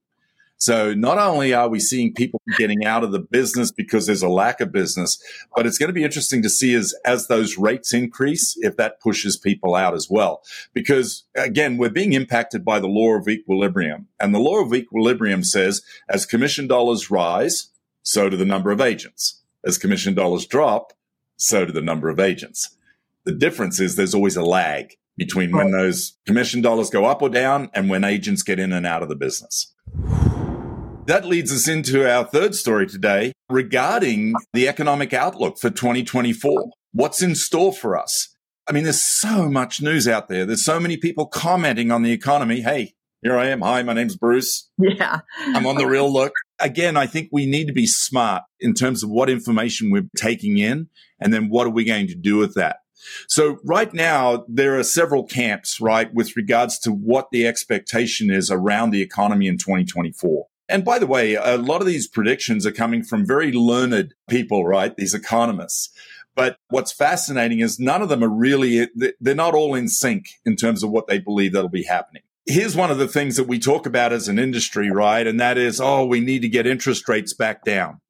So 0.58 0.92
not 0.92 1.18
only 1.18 1.54
are 1.54 1.68
we 1.68 1.78
seeing 1.78 2.12
people 2.12 2.42
getting 2.58 2.84
out 2.84 3.04
of 3.04 3.12
the 3.12 3.20
business 3.20 3.70
because 3.70 4.06
there's 4.06 4.24
a 4.24 4.28
lack 4.28 4.60
of 4.60 4.72
business, 4.72 5.22
but 5.54 5.66
it's 5.66 5.78
going 5.78 5.88
to 5.88 5.94
be 5.94 6.02
interesting 6.02 6.42
to 6.42 6.50
see 6.50 6.74
as, 6.74 6.94
as 7.04 7.28
those 7.28 7.56
rates 7.56 7.94
increase, 7.94 8.56
if 8.58 8.76
that 8.76 9.00
pushes 9.00 9.36
people 9.36 9.76
out 9.76 9.94
as 9.94 10.08
well. 10.10 10.42
Because 10.74 11.24
again, 11.36 11.76
we're 11.76 11.90
being 11.90 12.12
impacted 12.12 12.64
by 12.64 12.80
the 12.80 12.88
law 12.88 13.14
of 13.14 13.28
equilibrium 13.28 14.08
and 14.18 14.34
the 14.34 14.40
law 14.40 14.60
of 14.60 14.74
equilibrium 14.74 15.44
says 15.44 15.82
as 16.08 16.26
commission 16.26 16.66
dollars 16.66 17.08
rise, 17.08 17.70
so 18.02 18.28
do 18.28 18.36
the 18.36 18.44
number 18.44 18.72
of 18.72 18.80
agents. 18.80 19.40
As 19.64 19.78
commission 19.78 20.14
dollars 20.14 20.44
drop, 20.44 20.92
so 21.36 21.66
do 21.66 21.72
the 21.72 21.80
number 21.80 22.08
of 22.08 22.18
agents. 22.18 22.76
The 23.24 23.32
difference 23.32 23.78
is 23.78 23.94
there's 23.94 24.14
always 24.14 24.36
a 24.36 24.42
lag 24.42 24.96
between 25.16 25.52
when 25.52 25.72
those 25.72 26.16
commission 26.26 26.62
dollars 26.62 26.90
go 26.90 27.04
up 27.04 27.22
or 27.22 27.28
down 27.28 27.70
and 27.74 27.88
when 27.88 28.02
agents 28.04 28.42
get 28.42 28.58
in 28.58 28.72
and 28.72 28.86
out 28.86 29.02
of 29.02 29.08
the 29.08 29.16
business. 29.16 29.72
That 31.08 31.24
leads 31.24 31.50
us 31.50 31.66
into 31.66 32.06
our 32.06 32.22
third 32.22 32.54
story 32.54 32.86
today 32.86 33.32
regarding 33.48 34.34
the 34.52 34.68
economic 34.68 35.14
outlook 35.14 35.58
for 35.58 35.70
2024. 35.70 36.66
What's 36.92 37.22
in 37.22 37.34
store 37.34 37.72
for 37.72 37.96
us? 37.96 38.28
I 38.68 38.72
mean, 38.72 38.84
there's 38.84 39.02
so 39.02 39.48
much 39.48 39.80
news 39.80 40.06
out 40.06 40.28
there. 40.28 40.44
There's 40.44 40.66
so 40.66 40.78
many 40.78 40.98
people 40.98 41.24
commenting 41.24 41.90
on 41.90 42.02
the 42.02 42.12
economy. 42.12 42.60
Hey, 42.60 42.92
here 43.22 43.38
I 43.38 43.46
am. 43.46 43.62
Hi, 43.62 43.82
my 43.82 43.94
name's 43.94 44.18
Bruce. 44.18 44.68
Yeah. 44.76 45.20
I'm 45.38 45.64
on 45.64 45.76
the 45.76 45.86
real 45.86 46.12
look. 46.12 46.34
Again, 46.58 46.98
I 46.98 47.06
think 47.06 47.30
we 47.32 47.46
need 47.46 47.68
to 47.68 47.72
be 47.72 47.86
smart 47.86 48.42
in 48.60 48.74
terms 48.74 49.02
of 49.02 49.08
what 49.08 49.30
information 49.30 49.90
we're 49.90 50.10
taking 50.14 50.58
in 50.58 50.90
and 51.18 51.32
then 51.32 51.48
what 51.48 51.66
are 51.66 51.70
we 51.70 51.84
going 51.84 52.08
to 52.08 52.14
do 52.14 52.36
with 52.36 52.52
that? 52.52 52.80
So 53.28 53.60
right 53.64 53.94
now, 53.94 54.44
there 54.46 54.78
are 54.78 54.84
several 54.84 55.24
camps, 55.24 55.80
right, 55.80 56.12
with 56.12 56.36
regards 56.36 56.78
to 56.80 56.92
what 56.92 57.28
the 57.32 57.46
expectation 57.46 58.28
is 58.28 58.50
around 58.50 58.90
the 58.90 59.00
economy 59.00 59.46
in 59.46 59.56
2024. 59.56 60.47
And 60.68 60.84
by 60.84 60.98
the 60.98 61.06
way, 61.06 61.34
a 61.34 61.56
lot 61.56 61.80
of 61.80 61.86
these 61.86 62.06
predictions 62.06 62.66
are 62.66 62.72
coming 62.72 63.02
from 63.02 63.26
very 63.26 63.52
learned 63.52 64.14
people, 64.28 64.66
right? 64.66 64.94
These 64.96 65.14
economists. 65.14 65.90
But 66.34 66.58
what's 66.68 66.92
fascinating 66.92 67.60
is 67.60 67.80
none 67.80 68.02
of 68.02 68.08
them 68.08 68.22
are 68.22 68.28
really, 68.28 68.86
they're 69.20 69.34
not 69.34 69.54
all 69.54 69.74
in 69.74 69.88
sync 69.88 70.26
in 70.44 70.56
terms 70.56 70.82
of 70.82 70.90
what 70.90 71.08
they 71.08 71.18
believe 71.18 71.52
that'll 71.52 71.68
be 71.68 71.84
happening. 71.84 72.22
Here's 72.46 72.76
one 72.76 72.90
of 72.90 72.98
the 72.98 73.08
things 73.08 73.36
that 73.36 73.48
we 73.48 73.58
talk 73.58 73.86
about 73.86 74.12
as 74.12 74.28
an 74.28 74.38
industry, 74.38 74.90
right? 74.90 75.26
And 75.26 75.40
that 75.40 75.58
is, 75.58 75.80
oh, 75.80 76.04
we 76.06 76.20
need 76.20 76.42
to 76.42 76.48
get 76.48 76.66
interest 76.66 77.08
rates 77.08 77.34
back 77.34 77.64
down. 77.64 78.00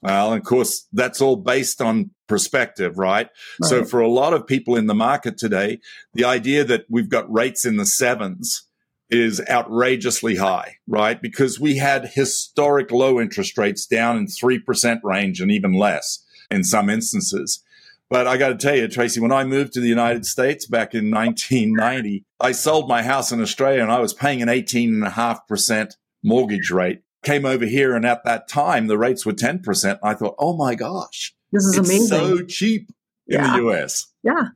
Well, 0.00 0.32
of 0.32 0.44
course, 0.44 0.86
that's 0.92 1.20
all 1.20 1.36
based 1.36 1.82
on 1.82 2.10
perspective, 2.28 2.98
right? 2.98 3.28
right? 3.60 3.68
So 3.68 3.84
for 3.84 4.00
a 4.00 4.08
lot 4.08 4.32
of 4.32 4.46
people 4.46 4.76
in 4.76 4.86
the 4.86 4.94
market 4.94 5.36
today, 5.36 5.80
the 6.14 6.24
idea 6.24 6.62
that 6.64 6.84
we've 6.88 7.08
got 7.08 7.32
rates 7.32 7.64
in 7.64 7.76
the 7.76 7.86
sevens 7.86 8.67
is 9.10 9.40
outrageously 9.48 10.36
high, 10.36 10.76
right? 10.86 11.20
Because 11.20 11.58
we 11.58 11.76
had 11.76 12.10
historic 12.14 12.90
low 12.90 13.20
interest 13.20 13.56
rates 13.56 13.86
down 13.86 14.16
in 14.16 14.26
3% 14.26 15.00
range 15.02 15.40
and 15.40 15.50
even 15.50 15.72
less 15.72 16.24
in 16.50 16.64
some 16.64 16.90
instances. 16.90 17.62
But 18.10 18.26
I 18.26 18.36
got 18.36 18.48
to 18.48 18.56
tell 18.56 18.76
you, 18.76 18.88
Tracey, 18.88 19.20
when 19.20 19.32
I 19.32 19.44
moved 19.44 19.74
to 19.74 19.80
the 19.80 19.88
United 19.88 20.24
States 20.24 20.66
back 20.66 20.94
in 20.94 21.10
1990, 21.10 22.24
I 22.40 22.52
sold 22.52 22.88
my 22.88 23.02
house 23.02 23.32
in 23.32 23.40
Australia 23.40 23.82
and 23.82 23.92
I 23.92 24.00
was 24.00 24.14
paying 24.14 24.40
an 24.40 24.48
18.5% 24.48 25.92
mortgage 26.22 26.70
rate. 26.70 27.00
Came 27.22 27.44
over 27.44 27.66
here 27.66 27.94
and 27.94 28.06
at 28.06 28.24
that 28.24 28.48
time, 28.48 28.86
the 28.86 28.96
rates 28.96 29.26
were 29.26 29.32
10%. 29.32 29.98
I 30.02 30.14
thought, 30.14 30.36
oh 30.38 30.56
my 30.56 30.74
gosh, 30.74 31.34
this 31.52 31.64
is 31.64 31.76
amazing. 31.76 32.06
so 32.06 32.42
cheap 32.44 32.90
in 33.26 33.40
yeah. 33.40 33.56
the 33.56 33.68
US. 33.68 34.06
Yeah 34.22 34.48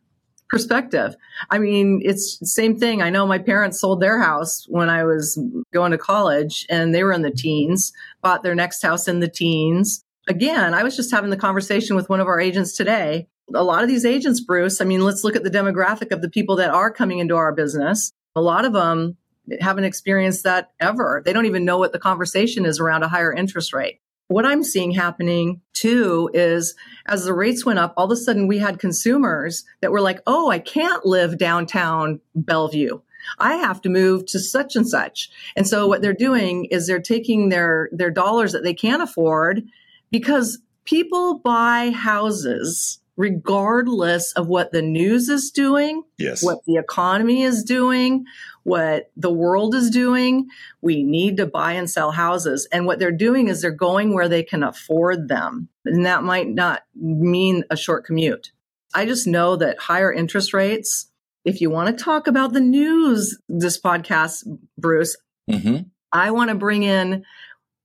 perspective. 0.53 1.17
I 1.51 1.59
mean, 1.59 2.03
it's 2.05 2.39
same 2.45 2.79
thing. 2.79 3.01
I 3.01 3.09
know 3.09 3.27
my 3.27 3.39
parents 3.39 3.81
sold 3.81 4.01
their 4.01 4.21
house 4.21 4.67
when 4.69 4.91
I 4.91 5.03
was 5.03 5.43
going 5.73 5.93
to 5.93 5.99
college 5.99 6.67
and 6.69 6.95
they 6.95 7.03
were 7.03 7.13
in 7.13 7.23
the 7.23 7.31
teens, 7.31 7.91
bought 8.21 8.43
their 8.43 8.55
next 8.55 8.83
house 8.83 9.09
in 9.09 9.21
the 9.21 9.29
teens. 9.29 10.05
Again, 10.29 10.75
I 10.75 10.83
was 10.83 10.95
just 10.95 11.11
having 11.11 11.31
the 11.31 11.39
conversation 11.39 11.97
with 11.97 12.11
one 12.11 12.21
of 12.21 12.29
our 12.29 12.39
agents 12.39 12.77
today. 12.77 13.27
A 13.55 13.65
lot 13.65 13.83
of 13.83 13.89
these 13.89 14.05
agents, 14.05 14.41
Bruce, 14.41 14.83
I 14.83 14.85
mean, 14.85 15.01
let's 15.01 15.25
look 15.25 15.37
at 15.37 15.43
the 15.43 15.51
demographic 15.51 16.13
of 16.13 16.21
the 16.21 16.31
people 16.31 16.57
that 16.57 16.71
are 16.71 16.93
coming 16.93 17.19
into 17.19 17.35
our 17.35 17.53
business. 17.55 18.13
A 18.37 18.43
lot 18.43 18.67
of 18.67 18.75
them 18.75 19.17
haven't 19.59 19.85
experienced 19.85 20.45
that 20.45 20.71
ever. 20.79 21.23
They 21.25 21.33
don't 21.33 21.47
even 21.47 21.65
know 21.65 21.79
what 21.79 21.93
the 21.93 21.99
conversation 21.99 22.67
is 22.67 22.79
around 22.79 23.05
a 23.05 23.09
higher 23.09 23.33
interest 23.33 23.73
rate. 23.73 24.01
What 24.33 24.47
I'm 24.47 24.65
seeing 24.65 24.93
happening 24.93 25.61
too 25.75 26.31
is 26.33 26.75
as 27.07 27.25
the 27.25 27.35
rates 27.35 27.67
went 27.67 27.79
up, 27.79 27.93
all 27.97 28.07
of 28.07 28.11
a 28.11 28.17
sudden 28.17 28.47
we 28.47 28.59
had 28.59 28.79
consumers 28.79 29.65
that 29.81 29.93
were 29.93 30.01
like, 30.01 30.21
oh, 30.27 30.51
I 30.51 30.59
can't 30.59 31.05
live 31.05 31.39
downtown 31.39 32.21
Bellevue. 32.35 33.01
I 33.39 33.57
have 33.57 33.81
to 33.83 33.89
move 33.89 34.27
to 34.27 34.39
such 34.39 34.75
and 34.75 34.89
such. 34.89 35.31
And 35.55 35.67
so 35.67 35.87
what 35.87 36.03
they're 36.03 36.13
doing 36.13 36.65
is 36.67 36.87
they're 36.87 37.01
taking 37.01 37.49
their, 37.49 37.89
their 37.93 38.11
dollars 38.11 38.53
that 38.53 38.65
they 38.65 38.75
can't 38.75 39.03
afford 39.03 39.63
because 40.11 40.59
people 40.85 41.39
buy 41.39 41.91
houses 41.91 43.01
regardless 43.17 44.33
of 44.33 44.49
what 44.49 44.73
the 44.73 44.83
news 44.83 45.29
is 45.29 45.51
doing, 45.51 46.03
yes. 46.19 46.43
what 46.43 46.65
the 46.67 46.77
economy 46.77 47.43
is 47.43 47.63
doing, 47.63 48.25
what 48.65 49.11
the 49.17 49.33
world 49.33 49.75
is 49.75 49.91
doing. 49.91 50.49
We 50.81 51.03
need 51.03 51.37
to 51.39 51.47
buy 51.47 51.73
and 51.73 51.91
sell 51.91 52.13
houses. 52.13 52.69
And 52.73 52.87
what 52.87 52.99
they're 52.99 53.11
doing 53.11 53.49
is 53.49 53.61
they're 53.61 53.71
going 53.71 54.15
where 54.15 54.29
they 54.29 54.43
can 54.43 54.63
afford 54.63 55.29
them. 55.29 55.69
And 55.85 56.07
that 56.07 56.23
might 56.23 56.49
not 56.49 56.83
mean 56.95 57.65
a 57.71 57.77
short 57.77 58.05
commute. 58.05 58.53
I 58.95 59.07
just 59.07 59.27
know 59.27 59.57
that 59.57 59.79
higher 59.79 60.13
interest 60.13 60.53
rates, 60.53 61.11
if 61.45 61.61
you 61.61 61.71
want 61.71 61.97
to 61.97 62.05
talk 62.05 62.27
about 62.27 62.53
the 62.53 62.61
news, 62.61 63.39
this 63.49 63.81
podcast, 63.81 64.47
Bruce, 64.79 65.17
mm-hmm. 65.51 65.85
I 66.13 66.31
want 66.31 66.51
to 66.51 66.55
bring 66.55 66.83
in 66.83 67.25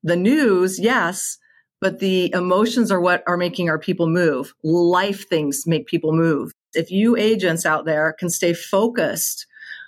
the 0.03 0.15
news, 0.15 0.79
yes, 0.79 1.37
but 1.79 1.99
the 1.99 2.31
emotions 2.33 2.91
are 2.91 2.99
what 2.99 3.23
are 3.27 3.37
making 3.37 3.69
our 3.69 3.79
people 3.79 4.07
move. 4.07 4.53
Life 4.63 5.27
things 5.27 5.63
make 5.65 5.87
people 5.87 6.11
move. 6.13 6.51
If 6.73 6.91
you 6.91 7.15
agents 7.15 7.65
out 7.65 7.85
there 7.85 8.13
can 8.19 8.29
stay 8.29 8.53
focused 8.53 9.47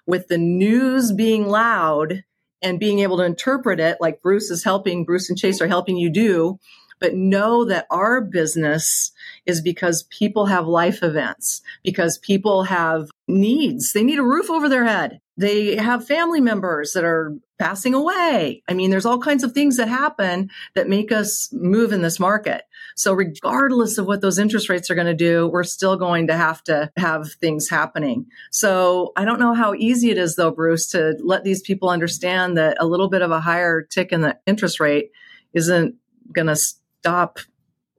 with 0.10 0.28
the 0.28 0.39
news 0.39 1.13
being 1.13 1.48
loud 1.48 2.24
and 2.63 2.80
being 2.80 3.00
able 3.00 3.18
to 3.18 3.24
interpret 3.24 3.80
it 3.80 3.98
like 4.01 4.24
Bruce 4.24 4.50
is 4.50 4.63
helping, 4.63 5.06
Bruce 5.06 5.30
and 5.30 5.38
Chase 5.38 5.62
are 5.62 5.68
helping 5.68 5.98
you 5.98 6.10
do, 6.10 6.60
but 7.00 7.13
know 7.13 7.63
that 7.63 7.86
our 7.92 8.20
business 8.20 9.12
is 9.46 9.62
because 9.62 10.08
people 10.10 10.48
have 10.48 10.68
life 10.68 11.04
events, 11.04 11.62
because 11.84 12.18
people 12.18 12.63
have 12.63 13.10
needs. 13.28 13.94
They 13.94 14.04
need 14.04 14.20
a 14.20 14.24
roof 14.24 14.50
over 14.50 14.68
their 14.68 14.84
head. 14.84 15.22
They 15.38 15.75
have 15.75 16.06
family 16.06 16.42
members 16.42 16.94
that 16.94 17.06
are 17.06 17.38
passing 17.60 17.94
away. 17.94 18.63
I 18.68 18.74
mean, 18.74 18.89
there's 18.89 19.06
all 19.06 19.20
kinds 19.20 19.44
of 19.44 19.54
things 19.54 19.78
that 19.78 19.88
happen 19.88 20.50
that 20.74 20.89
make 20.89 21.12
us 21.12 21.50
move 21.54 21.94
in 21.94 22.01
this 22.01 22.20
market. 22.20 22.63
So 23.00 23.13
regardless 23.13 23.98
of 23.98 24.08
what 24.08 24.20
those 24.20 24.38
interest 24.38 24.68
rates 24.68 24.89
are 24.89 24.96
going 24.96 25.08
to 25.08 25.13
do, 25.13 25.48
we're 25.48 25.63
still 25.63 25.96
going 25.96 26.27
to 26.27 26.36
have 26.36 26.62
to 26.65 26.91
have 26.98 27.32
things 27.32 27.70
happening. 27.70 28.25
So 28.51 29.13
I 29.15 29.24
don't 29.24 29.39
know 29.39 29.53
how 29.53 29.74
easy 29.74 30.12
it 30.12 30.18
is 30.18 30.36
though, 30.36 30.51
Bruce, 30.51 30.88
to 30.88 31.15
let 31.24 31.46
these 31.46 31.62
people 31.62 31.89
understand 31.89 32.58
that 32.58 32.75
a 32.77 32.86
little 32.86 33.08
bit 33.08 33.22
of 33.22 33.32
a 33.32 33.39
higher 33.39 33.82
tick 33.82 34.12
in 34.12 34.20
the 34.20 34.38
interest 34.46 34.82
rate 34.82 35.12
isn't 35.53 35.96
going 36.34 36.48
to 36.48 36.58
stop 36.58 37.39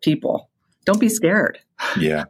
people. 0.03 0.51
Don't 0.85 1.01
be 1.01 1.09
scared. 1.09 1.59
Yeah. 1.99 2.25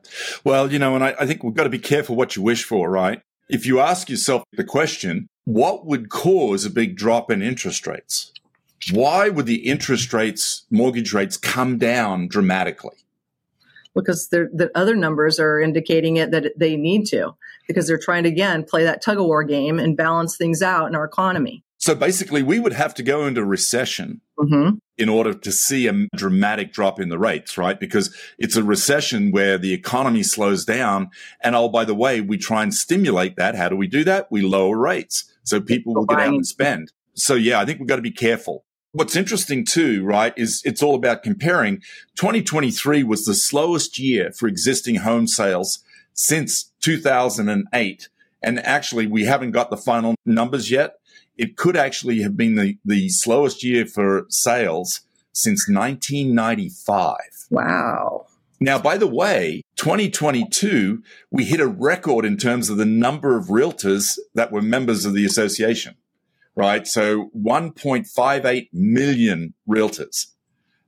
Well, 0.45 0.71
you 0.71 0.79
know, 0.79 0.95
and 0.95 1.03
I, 1.03 1.13
I 1.19 1.27
think 1.27 1.43
we've 1.43 1.55
got 1.55 1.65
to 1.65 1.71
be 1.71 1.81
careful 1.81 2.15
what 2.15 2.37
you 2.37 2.43
wish 2.43 2.63
for, 2.63 2.89
right? 2.89 3.21
If 3.49 3.67
you 3.67 3.81
ask 3.81 4.09
yourself 4.09 4.45
the 4.53 4.63
question, 4.63 5.27
what 5.45 5.87
would 5.87 6.09
cause 6.09 6.65
a 6.65 6.71
big 6.71 6.95
drop 6.95 7.33
in 7.33 7.43
interest 7.43 7.85
rates? 7.85 8.33
Why 8.93 9.29
would 9.29 9.47
the 9.47 9.69
interest 9.69 10.13
rates, 10.13 10.65
mortgage 10.71 11.13
rates 11.13 11.37
come 11.37 11.79
down 11.79 12.29
dramatically? 12.29 12.97
Because 13.95 14.29
the 14.29 14.71
other 14.75 14.95
numbers 14.95 15.41
are 15.41 15.61
indicating 15.61 16.17
it 16.17 16.31
that 16.31 16.53
they 16.57 16.77
need 16.77 17.07
to, 17.07 17.35
because 17.67 17.89
they're 17.89 17.99
trying 17.99 18.23
to 18.23 18.29
again 18.29 18.65
play 18.65 18.85
that 18.85 19.03
tug 19.03 19.19
of 19.19 19.27
war 19.27 19.45
game 19.45 19.79
and 19.79 19.97
balance 19.97 20.37
things 20.37 20.63
out 20.63 20.87
in 20.87 20.95
our 20.95 21.05
economy. 21.05 21.65
So 21.79 21.95
basically, 21.95 22.43
we 22.43 22.61
would 22.61 22.75
have 22.75 22.95
to 22.95 23.03
go 23.03 23.27
into 23.27 23.43
recession 23.43 24.21
mm-hmm. 24.39 24.77
in 24.99 25.09
order 25.09 25.33
to 25.33 25.51
see 25.51 25.87
a 25.87 26.07
dramatic 26.15 26.75
drop 26.75 27.01
in 27.01 27.09
the 27.09 27.19
rates, 27.19 27.57
right? 27.57 27.81
Because 27.81 28.15
it's 28.39 28.55
a 28.55 28.63
recession 28.63 29.31
where 29.31 29.57
the 29.57 29.73
economy 29.73 30.23
slows 30.23 30.67
down. 30.67 31.11
And 31.43 31.57
oh, 31.57 31.71
by 31.71 31.87
the 31.87 31.95
way, 31.95 32.21
we 32.21 32.37
try 32.37 32.63
and 32.63 32.75
stimulate 32.75 33.37
that. 33.37 33.55
How 33.55 33.71
do 33.71 33.77
we 33.77 33.87
do 33.87 34.05
that? 34.05 34.31
We 34.31 34.43
lower 34.43 34.77
rates. 34.77 35.25
So 35.43 35.61
people 35.61 35.95
will 35.95 36.05
get 36.05 36.21
out 36.21 36.29
and 36.29 36.47
spend. 36.47 36.93
So 37.15 37.35
yeah, 37.35 37.59
I 37.59 37.65
think 37.65 37.79
we've 37.79 37.89
got 37.89 37.97
to 37.97 38.03
be 38.03 38.11
careful. 38.11 38.65
What's 38.93 39.17
interesting 39.17 39.65
too, 39.65 40.05
right, 40.05 40.33
is 40.37 40.63
it's 40.65 40.83
all 40.83 40.95
about 40.95 41.23
comparing. 41.23 41.77
2023 42.17 43.05
was 43.05 43.25
the 43.25 43.35
slowest 43.35 43.99
year 43.99 44.33
for 44.33 44.49
existing 44.49 44.97
home 44.97 45.27
sales 45.27 45.85
since 46.13 46.73
2008. 46.81 48.09
And 48.43 48.59
actually, 48.67 49.07
we 49.07 49.25
haven't 49.25 49.53
got 49.53 49.71
the 49.71 49.77
final 49.77 50.15
numbers 50.25 50.71
yet 50.71 50.95
it 51.41 51.57
could 51.57 51.75
actually 51.75 52.21
have 52.21 52.37
been 52.37 52.55
the, 52.57 52.77
the 52.85 53.09
slowest 53.09 53.65
year 53.65 53.87
for 53.87 54.27
sales 54.29 55.01
since 55.33 55.67
1995. 55.67 57.17
Wow. 57.49 58.27
Now, 58.61 58.79
by 58.79 58.99
the 58.99 59.07
way, 59.07 59.63
2022, 59.77 61.03
we 61.31 61.47
hit 61.47 61.61
a 61.61 61.67
record 61.67 62.27
in 62.27 62.37
terms 62.37 62.69
of 62.69 62.77
the 62.77 62.85
number 62.85 63.39
of 63.39 63.47
realtors 63.47 64.19
that 64.35 64.53
were 64.53 64.61
members 64.61 65.07
of 65.07 65.15
the 65.15 65.25
association, 65.25 65.95
right? 66.61 66.87
So 66.87 67.31
1.58 67.35 68.69
million 68.75 69.55
realtors. 69.67 70.27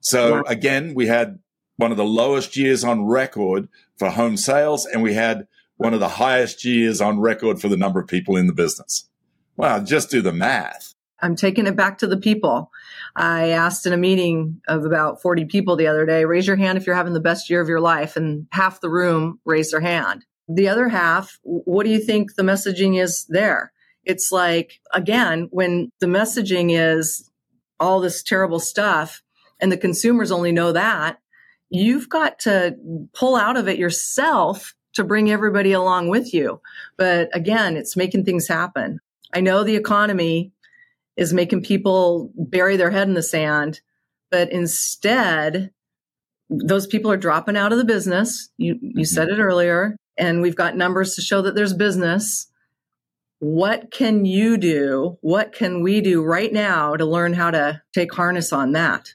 So 0.00 0.34
wow. 0.34 0.42
again, 0.46 0.92
we 0.94 1.06
had 1.06 1.38
one 1.76 1.90
of 1.90 1.96
the 1.96 2.04
lowest 2.04 2.58
years 2.58 2.84
on 2.84 3.06
record 3.06 3.68
for 3.96 4.10
home 4.10 4.36
sales, 4.36 4.84
and 4.84 5.02
we 5.02 5.14
had 5.14 5.48
one 5.78 5.94
of 5.94 6.00
the 6.00 6.08
highest 6.08 6.62
years 6.66 7.00
on 7.00 7.20
record 7.20 7.58
for 7.58 7.68
the 7.68 7.78
number 7.78 7.98
of 7.98 8.06
people 8.06 8.36
in 8.36 8.46
the 8.46 8.52
business. 8.52 9.08
Well, 9.56 9.82
just 9.82 10.10
do 10.10 10.20
the 10.20 10.32
math. 10.32 10.92
I'm 11.22 11.36
taking 11.36 11.66
it 11.66 11.76
back 11.76 11.98
to 11.98 12.06
the 12.06 12.18
people. 12.18 12.70
I 13.16 13.48
asked 13.48 13.86
in 13.86 13.94
a 13.94 13.96
meeting 13.96 14.60
of 14.68 14.84
about 14.84 15.22
40 15.22 15.46
people 15.46 15.76
the 15.76 15.86
other 15.86 16.04
day, 16.04 16.26
raise 16.26 16.46
your 16.46 16.56
hand 16.56 16.76
if 16.76 16.86
you're 16.86 16.96
having 16.96 17.14
the 17.14 17.20
best 17.20 17.48
year 17.48 17.62
of 17.62 17.68
your 17.68 17.80
life. 17.80 18.16
And 18.16 18.46
half 18.50 18.80
the 18.80 18.90
room 18.90 19.40
raised 19.46 19.72
their 19.72 19.80
hand. 19.80 20.26
The 20.48 20.68
other 20.68 20.88
half, 20.88 21.38
what 21.44 21.84
do 21.84 21.90
you 21.90 22.00
think 22.00 22.34
the 22.34 22.42
messaging 22.42 23.00
is 23.00 23.24
there? 23.28 23.71
It's 24.04 24.32
like, 24.32 24.80
again, 24.92 25.48
when 25.50 25.90
the 26.00 26.06
messaging 26.06 26.70
is 26.70 27.30
all 27.78 28.00
this 28.00 28.22
terrible 28.22 28.60
stuff 28.60 29.22
and 29.60 29.70
the 29.70 29.76
consumers 29.76 30.32
only 30.32 30.52
know 30.52 30.72
that, 30.72 31.18
you've 31.70 32.08
got 32.08 32.38
to 32.40 32.76
pull 33.14 33.36
out 33.36 33.56
of 33.56 33.68
it 33.68 33.78
yourself 33.78 34.74
to 34.94 35.04
bring 35.04 35.30
everybody 35.30 35.72
along 35.72 36.08
with 36.08 36.34
you. 36.34 36.60
But 36.98 37.30
again, 37.34 37.76
it's 37.76 37.96
making 37.96 38.24
things 38.24 38.46
happen. 38.46 39.00
I 39.32 39.40
know 39.40 39.64
the 39.64 39.76
economy 39.76 40.52
is 41.16 41.32
making 41.32 41.62
people 41.62 42.30
bury 42.36 42.76
their 42.76 42.90
head 42.90 43.08
in 43.08 43.14
the 43.14 43.22
sand, 43.22 43.80
but 44.30 44.50
instead, 44.50 45.70
those 46.50 46.86
people 46.86 47.10
are 47.10 47.16
dropping 47.16 47.56
out 47.56 47.72
of 47.72 47.78
the 47.78 47.84
business. 47.84 48.50
You, 48.58 48.78
you 48.80 49.04
said 49.04 49.28
mm-hmm. 49.28 49.40
it 49.40 49.44
earlier, 49.44 49.96
and 50.18 50.42
we've 50.42 50.56
got 50.56 50.76
numbers 50.76 51.14
to 51.14 51.22
show 51.22 51.42
that 51.42 51.54
there's 51.54 51.72
business. 51.72 52.48
What 53.44 53.90
can 53.90 54.24
you 54.24 54.56
do? 54.56 55.18
What 55.20 55.52
can 55.52 55.82
we 55.82 56.00
do 56.00 56.22
right 56.22 56.52
now 56.52 56.94
to 56.94 57.04
learn 57.04 57.32
how 57.32 57.50
to 57.50 57.82
take 57.92 58.14
harness 58.14 58.52
on 58.52 58.70
that? 58.72 59.14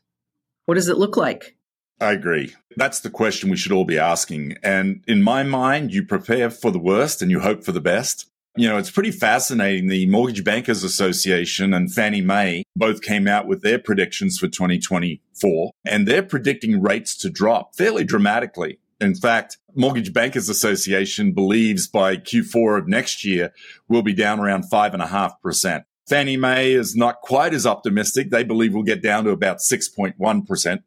What 0.66 0.76
does 0.76 0.90
it 0.90 0.98
look 0.98 1.16
like? 1.16 1.56
I 2.02 2.12
agree. 2.12 2.54
That's 2.76 3.00
the 3.00 3.10
question 3.10 3.50
we 3.50 3.56
should 3.56 3.72
all 3.72 3.86
be 3.86 3.98
asking. 3.98 4.58
And 4.62 5.02
in 5.08 5.24
my 5.24 5.44
mind, 5.44 5.94
you 5.94 6.04
prepare 6.04 6.50
for 6.50 6.72
the 6.72 6.78
worst 6.78 7.22
and 7.22 7.32
you 7.32 7.40
hope 7.40 7.64
for 7.64 7.72
the 7.72 7.80
best 7.80 8.30
you 8.58 8.68
know, 8.68 8.78
it's 8.78 8.90
pretty 8.90 9.12
fascinating. 9.12 9.88
The 9.88 10.08
Mortgage 10.08 10.44
Bankers 10.44 10.84
Association 10.84 11.74
and 11.76 11.94
Fannie 11.94 12.22
Mae 12.22 12.64
both 12.76 13.02
came 13.02 13.28
out 13.28 13.48
with 13.48 13.62
their 13.62 13.78
predictions 13.78 14.40
for 14.40 14.48
2024, 14.48 15.72
and 15.86 16.08
they're 16.08 16.24
predicting 16.24 16.82
rates 16.82 17.16
to 17.18 17.30
drop 17.30 17.76
fairly 17.76 18.04
dramatically. 18.04 18.80
In 19.00 19.16
fact, 19.16 19.58
Mortgage 19.76 20.12
Bankers 20.12 20.50
Association 20.50 21.34
believes 21.34 21.88
by 21.88 22.18
Q4 22.18 22.80
of 22.80 22.88
next 22.88 23.24
year, 23.24 23.54
we'll 23.88 24.02
be 24.02 24.14
down 24.14 24.40
around 24.40 24.64
five 24.64 24.94
and 24.94 25.04
a 25.04 25.08
half 25.08 25.40
percent. 25.42 25.84
Fannie 26.08 26.38
Mae 26.38 26.72
is 26.72 26.96
not 26.96 27.22
quite 27.22 27.54
as 27.54 27.66
optimistic. 27.66 28.32
They 28.32 28.44
believe 28.44 28.74
we'll 28.74 28.84
get 28.84 29.04
down 29.04 29.26
to 29.26 29.32
about 29.32 29.58
6.1%. 29.58 30.80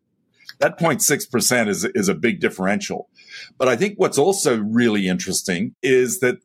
That 0.59 0.79
0.6% 0.79 1.69
is, 1.69 1.85
is 1.85 2.09
a 2.09 2.15
big 2.15 2.41
differential. 2.41 3.09
But 3.59 3.69
I 3.69 3.77
think 3.77 3.99
what's 3.99 4.19
also 4.19 4.59
really 4.59 5.09
interesting 5.09 5.75
is 5.83 6.21
that 6.21 6.39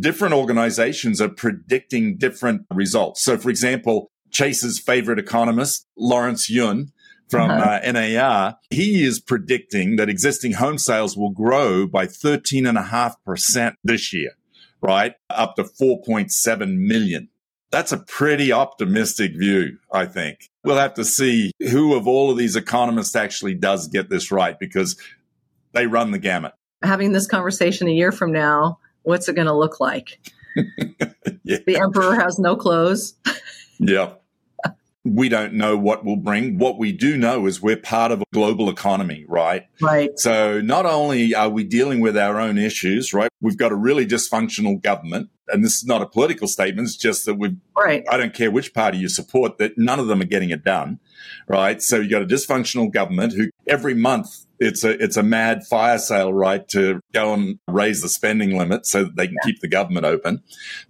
different 0.00 0.34
organizations 0.34 1.20
are 1.20 1.28
predicting 1.28 2.16
different 2.16 2.66
results. 2.70 3.22
So, 3.22 3.36
for 3.36 3.50
example, 3.50 4.10
Chase's 4.30 4.80
favorite 4.80 5.18
economist, 5.18 5.86
Lawrence 5.96 6.50
Yun 6.50 6.92
from 7.28 7.50
uh-huh. 7.50 7.80
uh, 7.82 7.92
NAR, 7.92 8.58
he 8.70 9.04
is 9.04 9.20
predicting 9.20 9.96
that 9.96 10.08
existing 10.08 10.52
home 10.52 10.78
sales 10.78 11.16
will 11.16 11.30
grow 11.30 11.86
by 11.86 12.06
13.5% 12.06 13.74
this 13.82 14.12
year, 14.12 14.32
right? 14.80 15.14
Up 15.30 15.56
to 15.56 15.64
4.7 15.64 16.76
million. 16.76 17.28
That's 17.70 17.92
a 17.92 17.98
pretty 17.98 18.52
optimistic 18.52 19.32
view, 19.36 19.78
I 19.92 20.06
think. 20.06 20.50
We'll 20.62 20.76
have 20.76 20.94
to 20.94 21.04
see 21.04 21.50
who 21.70 21.94
of 21.94 22.06
all 22.06 22.30
of 22.30 22.38
these 22.38 22.56
economists 22.56 23.16
actually 23.16 23.54
does 23.54 23.88
get 23.88 24.08
this 24.08 24.30
right 24.30 24.56
because 24.58 24.96
they 25.72 25.86
run 25.86 26.12
the 26.12 26.18
gamut. 26.18 26.52
Having 26.82 27.12
this 27.12 27.26
conversation 27.26 27.88
a 27.88 27.92
year 27.92 28.12
from 28.12 28.30
now, 28.30 28.78
what's 29.02 29.28
it 29.28 29.34
going 29.34 29.48
to 29.48 29.54
look 29.54 29.80
like? 29.80 30.20
yeah. 31.42 31.58
The 31.66 31.76
emperor 31.76 32.14
has 32.14 32.38
no 32.38 32.54
clothes. 32.54 33.14
yeah. 33.78 34.14
We 35.04 35.28
don't 35.28 35.52
know 35.52 35.76
what 35.76 36.04
will 36.04 36.16
bring. 36.16 36.58
What 36.58 36.78
we 36.78 36.90
do 36.90 37.16
know 37.16 37.46
is 37.46 37.60
we're 37.60 37.76
part 37.76 38.10
of 38.10 38.22
a 38.22 38.24
global 38.32 38.70
economy, 38.70 39.26
right? 39.28 39.66
Right. 39.80 40.18
So 40.18 40.62
not 40.62 40.86
only 40.86 41.34
are 41.34 41.50
we 41.50 41.62
dealing 41.62 42.00
with 42.00 42.16
our 42.16 42.40
own 42.40 42.56
issues, 42.56 43.12
right? 43.12 43.28
We've 43.40 43.58
got 43.58 43.70
a 43.70 43.76
really 43.76 44.06
dysfunctional 44.06 44.80
government. 44.80 45.28
And 45.48 45.62
this 45.62 45.76
is 45.76 45.84
not 45.84 46.00
a 46.00 46.06
political 46.06 46.48
statement. 46.48 46.88
It's 46.88 46.96
just 46.96 47.26
that 47.26 47.34
we've, 47.34 47.56
right. 47.76 48.02
I 48.10 48.16
don't 48.16 48.32
care 48.32 48.50
which 48.50 48.72
party 48.72 48.96
you 48.96 49.10
support, 49.10 49.58
that 49.58 49.76
none 49.76 50.00
of 50.00 50.06
them 50.06 50.22
are 50.22 50.26
getting 50.26 50.48
it 50.48 50.64
done, 50.64 51.00
right? 51.48 51.82
So 51.82 51.96
you've 51.96 52.10
got 52.10 52.22
a 52.22 52.26
dysfunctional 52.26 52.90
government 52.90 53.34
who 53.34 53.50
every 53.66 53.92
month 53.92 54.46
it's 54.58 54.84
a 54.84 55.02
it's 55.02 55.16
a 55.16 55.22
mad 55.22 55.66
fire 55.66 55.98
sale, 55.98 56.32
right, 56.32 56.66
to 56.68 57.00
go 57.12 57.34
and 57.34 57.58
raise 57.68 58.02
the 58.02 58.08
spending 58.08 58.56
limit 58.56 58.86
so 58.86 59.04
that 59.04 59.16
they 59.16 59.26
can 59.26 59.36
yeah. 59.42 59.50
keep 59.50 59.60
the 59.60 59.68
government 59.68 60.06
open. 60.06 60.42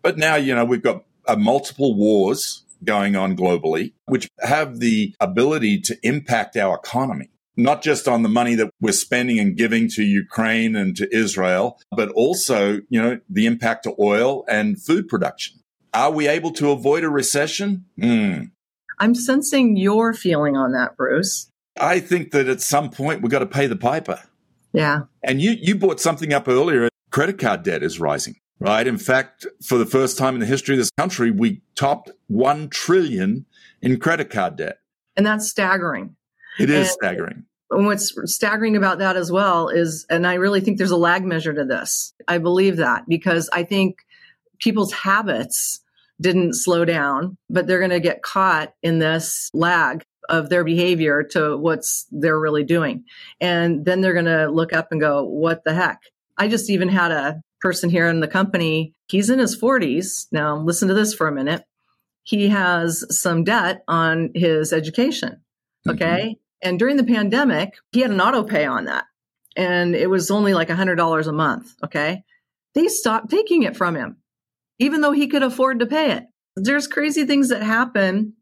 But 0.03 0.19
now, 0.19 0.37
you 0.37 0.55
know, 0.55 0.65
we've 0.65 0.83
got 0.83 1.05
uh, 1.27 1.37
multiple 1.37 1.95
wars 1.97 2.64
going 2.85 3.17
on 3.17 3.37
globally, 3.37 3.93
which 4.07 4.29
have 4.41 4.79
the 4.81 5.15
ability 5.21 5.81
to 5.83 5.97
impact 6.03 6.57
our 6.57 6.77
economy. 6.77 7.31
Not 7.57 7.83
just 7.83 8.09
on 8.09 8.25
the 8.25 8.29
money 8.29 8.57
that 8.57 8.71
we're 8.81 8.93
spending 8.93 9.39
and 9.39 9.57
giving 9.57 9.89
to 9.91 10.03
Ukraine 10.03 10.75
and 10.75 10.97
to 10.97 11.15
Israel, 11.15 11.79
but 11.93 12.09
also, 12.11 12.81
you 12.89 13.01
know, 13.01 13.21
the 13.29 13.47
impact 13.47 13.85
to 13.85 13.95
oil 14.01 14.45
and 14.49 14.81
food 14.83 15.07
production. 15.07 15.61
Are 15.93 16.11
we 16.11 16.27
able 16.27 16.51
to 16.55 16.71
avoid 16.73 17.05
a 17.05 17.11
recession? 17.11 17.85
Mm. 18.01 18.51
I'm 18.99 19.15
sensing 19.15 19.77
your 19.77 20.13
feeling 20.15 20.57
on 20.57 20.73
that, 20.73 20.97
Bruce. 20.97 21.49
I 21.79 22.01
think 22.01 22.33
that 22.33 22.49
at 22.49 22.61
some 22.61 22.91
point 22.91 23.23
we've 23.23 23.31
got 23.31 23.41
to 23.41 23.47
pay 23.47 23.69
the 23.69 23.77
piper. 23.77 24.21
Yeah. 24.73 25.03
And 25.23 25.41
you, 25.41 25.53
you 25.53 25.77
brought 25.77 26.01
something 26.01 26.33
up 26.33 26.49
earlier. 26.49 26.89
Credit 27.11 27.39
card 27.39 27.63
debt 27.63 27.85
is 27.85 28.01
rising, 28.01 28.35
right? 28.65 28.87
In 28.87 28.99
fact, 28.99 29.47
for 29.63 29.79
the 29.79 29.87
first 29.87 30.17
time 30.19 30.35
in 30.35 30.41
the 30.41 30.47
history 30.47 30.75
of 30.75 30.79
this 30.79 30.91
country, 30.99 31.31
we 31.31 31.61
topped 31.75 32.11
1 32.29 32.71
trillion 32.71 33.45
in 33.83 33.99
credit 34.01 34.31
card 34.31 34.57
debt. 34.57 34.79
And 35.17 35.27
that's 35.27 35.49
staggering. 35.49 36.17
It 36.59 36.71
is 36.71 36.89
and 36.89 36.89
staggering. 36.89 37.45
And 37.71 37.87
what's 37.87 38.13
staggering 38.27 38.77
about 38.77 38.99
that 38.99 39.17
as 39.17 39.31
well 39.31 39.69
is, 39.69 40.07
and 40.09 40.27
I 40.27 40.35
really 40.35 40.61
think 40.61 40.79
there's 40.79 40.91
a 40.91 40.97
lag 40.97 41.25
measure 41.25 41.53
to 41.53 41.65
this. 41.65 42.15
I 42.29 42.39
believe 42.39 42.77
that 42.79 43.05
because 43.09 43.51
I 43.53 43.65
think 43.65 43.99
people's 44.61 44.93
habits 44.93 45.81
didn't 46.21 46.55
slow 46.55 46.85
down, 46.85 47.37
but 47.51 47.67
they're 47.67 47.81
going 47.81 47.91
to 47.91 48.01
get 48.01 48.23
caught 48.23 48.73
in 48.83 48.99
this 49.01 49.51
lag 49.53 50.05
of 50.29 50.49
their 50.49 50.65
behavior 50.65 51.23
to 51.23 51.57
what's 51.57 52.07
they're 52.11 52.39
really 52.39 52.65
doing. 52.65 53.05
And 53.41 53.85
then 53.85 54.01
they're 54.01 54.15
going 54.15 54.25
to 54.25 54.49
look 54.49 54.73
up 54.73 54.89
and 54.91 55.01
go, 55.01 55.25
what 55.25 55.65
the 55.65 55.75
heck? 55.75 56.01
I 56.39 56.49
just 56.49 56.71
even 56.71 56.89
had 56.89 57.11
a 57.11 57.43
person 57.65 57.89
here 57.89 58.07
in 58.09 58.21
the 58.21 58.29
company. 58.29 58.95
He's 59.09 59.31
in 59.31 59.39
his 59.39 59.59
40s. 59.59 60.27
Now, 60.31 60.57
listen 60.59 60.87
to 60.89 60.95
this 60.95 61.15
for 61.15 61.27
a 61.27 61.33
minute. 61.33 61.65
He 62.23 62.49
has 62.51 63.05
some 63.09 63.43
debt 63.43 63.83
on 63.89 64.31
his 64.35 64.73
education. 64.73 65.41
Mm-hmm. 65.87 65.91
Okay. 65.91 66.23
Mm-hmm. 66.23 66.69
And 66.69 66.79
during 66.79 66.97
the 66.97 67.05
pandemic, 67.05 67.75
he 67.93 68.01
had 68.01 68.11
an 68.11 68.21
auto 68.21 68.43
pay 68.43 68.65
on 68.67 68.85
that. 68.85 69.05
and 69.57 69.95
it 69.95 70.11
was 70.11 70.31
only 70.31 70.55
like 70.55 70.69
$100 70.69 71.27
a 71.27 71.33
month. 71.33 71.75
Okay. 71.85 72.25
They 72.75 72.89
stopped 72.89 73.31
taking 73.31 73.63
it 73.63 73.77
from 73.77 73.95
him, 73.95 74.17
even 74.79 75.01
though 75.01 75.13
he 75.13 75.29
could 75.29 75.43
afford 75.43 75.79
to 75.81 75.87
pay 75.87 76.13
it. 76.13 76.25
There's 76.57 76.87
crazy 76.87 77.25
things 77.25 77.49
that 77.49 77.63
happen 77.63 78.35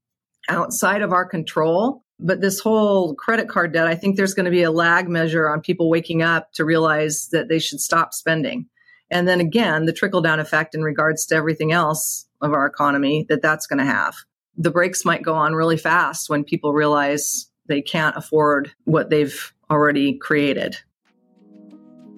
outside 0.48 1.02
of 1.02 1.12
our 1.12 1.24
control. 1.26 2.04
But 2.18 2.40
this 2.40 2.60
whole 2.60 3.14
credit 3.14 3.48
card 3.48 3.72
debt, 3.72 3.88
I 3.88 3.96
think 3.96 4.16
there's 4.16 4.34
going 4.34 4.44
to 4.44 4.50
be 4.50 4.62
a 4.62 4.70
lag 4.70 5.08
measure 5.08 5.48
on 5.48 5.60
people 5.60 5.90
waking 5.90 6.22
up 6.22 6.52
to 6.52 6.64
realize 6.64 7.28
that 7.32 7.48
they 7.48 7.58
should 7.58 7.80
stop 7.80 8.14
spending. 8.14 8.66
And 9.12 9.28
then 9.28 9.40
again, 9.40 9.84
the 9.84 9.92
trickle 9.92 10.22
down 10.22 10.40
effect 10.40 10.74
in 10.74 10.82
regards 10.82 11.26
to 11.26 11.36
everything 11.36 11.70
else 11.70 12.26
of 12.40 12.52
our 12.54 12.66
economy 12.66 13.26
that 13.28 13.42
that's 13.42 13.66
going 13.66 13.78
to 13.78 13.84
have. 13.84 14.16
The 14.56 14.70
brakes 14.70 15.04
might 15.04 15.22
go 15.22 15.34
on 15.34 15.54
really 15.54 15.76
fast 15.76 16.30
when 16.30 16.44
people 16.44 16.72
realize 16.72 17.50
they 17.68 17.82
can't 17.82 18.16
afford 18.16 18.72
what 18.84 19.10
they've 19.10 19.52
already 19.70 20.18
created. 20.18 20.78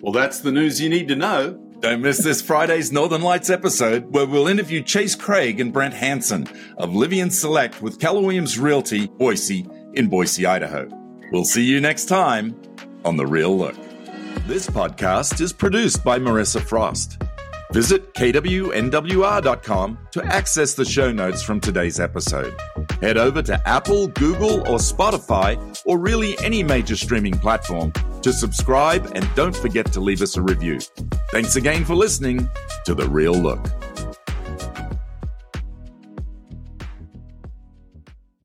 Well, 0.00 0.12
that's 0.12 0.40
the 0.40 0.52
news 0.52 0.80
you 0.80 0.88
need 0.88 1.08
to 1.08 1.16
know. 1.16 1.60
Don't 1.80 2.00
miss 2.00 2.18
this 2.18 2.40
Friday's 2.40 2.92
Northern 2.92 3.22
Lights 3.22 3.50
episode 3.50 4.14
where 4.14 4.26
we'll 4.26 4.46
interview 4.46 4.80
Chase 4.80 5.16
Craig 5.16 5.60
and 5.60 5.72
Brent 5.72 5.94
Hanson 5.94 6.46
of 6.78 6.90
Livian 6.90 7.30
Select 7.30 7.82
with 7.82 7.98
Keller 7.98 8.22
Williams 8.22 8.58
Realty, 8.58 9.08
Boise, 9.08 9.66
in 9.94 10.08
Boise, 10.08 10.46
Idaho. 10.46 10.88
We'll 11.32 11.44
see 11.44 11.64
you 11.64 11.80
next 11.80 12.04
time 12.04 12.60
on 13.04 13.16
The 13.16 13.26
Real 13.26 13.56
Look. 13.56 13.76
This 14.46 14.66
podcast 14.66 15.40
is 15.40 15.54
produced 15.54 16.04
by 16.04 16.18
Marissa 16.18 16.60
Frost. 16.60 17.18
Visit 17.72 18.12
KWNWR.com 18.12 19.98
to 20.10 20.24
access 20.26 20.74
the 20.74 20.84
show 20.84 21.10
notes 21.10 21.42
from 21.42 21.60
today's 21.60 21.98
episode. 21.98 22.54
Head 23.00 23.16
over 23.16 23.40
to 23.40 23.66
Apple, 23.66 24.08
Google, 24.08 24.60
or 24.68 24.76
Spotify, 24.76 25.56
or 25.86 25.98
really 25.98 26.38
any 26.40 26.62
major 26.62 26.94
streaming 26.94 27.38
platform 27.38 27.90
to 28.20 28.34
subscribe 28.34 29.10
and 29.14 29.26
don't 29.34 29.56
forget 29.56 29.90
to 29.92 30.00
leave 30.00 30.20
us 30.20 30.36
a 30.36 30.42
review. 30.42 30.78
Thanks 31.30 31.56
again 31.56 31.86
for 31.86 31.94
listening 31.94 32.46
to 32.84 32.94
The 32.94 33.08
Real 33.08 33.32
Look. 33.32 33.66